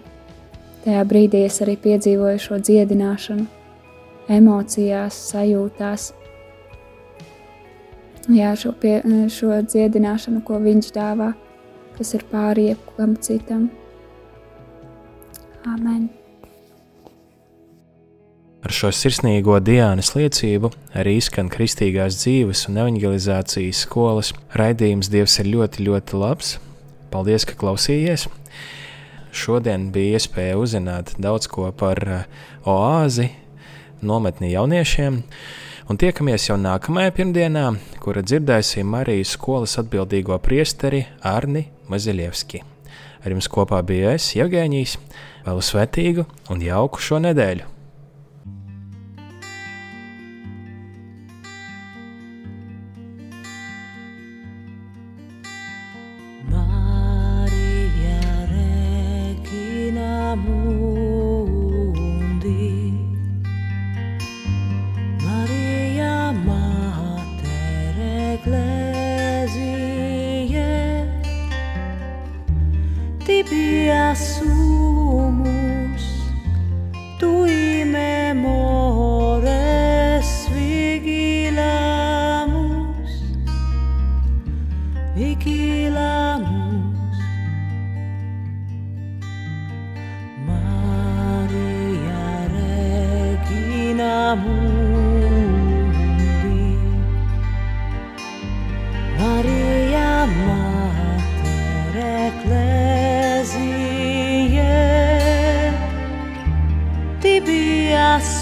Tajā 0.85 1.03
brīdī 1.11 1.42
es 1.48 1.59
arī 1.64 1.74
piedzīvoju 1.83 2.42
šo 2.44 2.61
dziedināšanu, 2.62 3.48
emocijās, 4.31 5.18
sajūtās. 5.33 6.12
Jā, 8.29 8.53
šo, 8.61 8.75
pie, 8.77 8.99
šo 9.33 9.57
dziedināšanu, 9.64 10.43
ko 10.45 10.59
viņš 10.61 10.93
dāvā, 10.93 11.33
kas 11.97 12.12
ir 12.19 12.27
pāri 12.29 12.69
jebkam 12.71 13.17
citam. 13.25 13.69
Amen. 15.64 16.09
Ar 18.59 18.75
šo 18.75 18.91
sirsnīgo 18.93 19.57
Diānas 19.64 20.11
liecību 20.12 20.69
arī 20.99 21.14
izskan 21.21 21.49
kristīgās 21.49 22.19
dzīves 22.21 22.67
un 22.69 22.81
evanģelizācijas 22.83 23.85
skolas 23.87 24.33
raidījums 24.59 25.09
Dievs 25.12 25.38
ir 25.41 25.49
ļoti, 25.55 25.87
ļoti 25.87 26.19
labs. 26.21 26.57
Paldies, 27.09 27.47
ka 27.49 27.57
klausījies! 27.57 28.27
Šodien 29.33 29.88
bija 29.95 30.19
iespēja 30.19 30.59
uzzināt 30.61 31.14
daudz 31.23 31.49
ko 31.49 31.69
par 31.77 32.01
eh, 32.05 32.27
oāzi, 32.69 33.31
nometni 34.03 34.51
jauniešiem, 34.53 35.23
un 35.88 35.96
tiekamies 35.96 36.51
jau 36.51 36.59
nākamajā 36.61 37.14
pirmdienā, 37.16 37.64
kura 38.05 38.20
dzirdēsim 38.24 38.92
arī 38.98 39.23
skolas 39.25 39.79
atbildīgo 39.81 40.37
priesteri 40.44 41.06
Arni 41.25 41.65
Maziļevski. 41.88 42.60
Ar 43.25 43.35
jums 43.35 43.48
kopā 43.52 43.81
bija 43.87 44.13
es, 44.19 44.29
Jevgēņīs, 44.37 44.98
vēl 45.48 45.65
svētīgu 45.65 46.29
un 46.52 46.63
jauku 46.65 47.02
šo 47.02 47.23
nedēļu! 47.25 47.77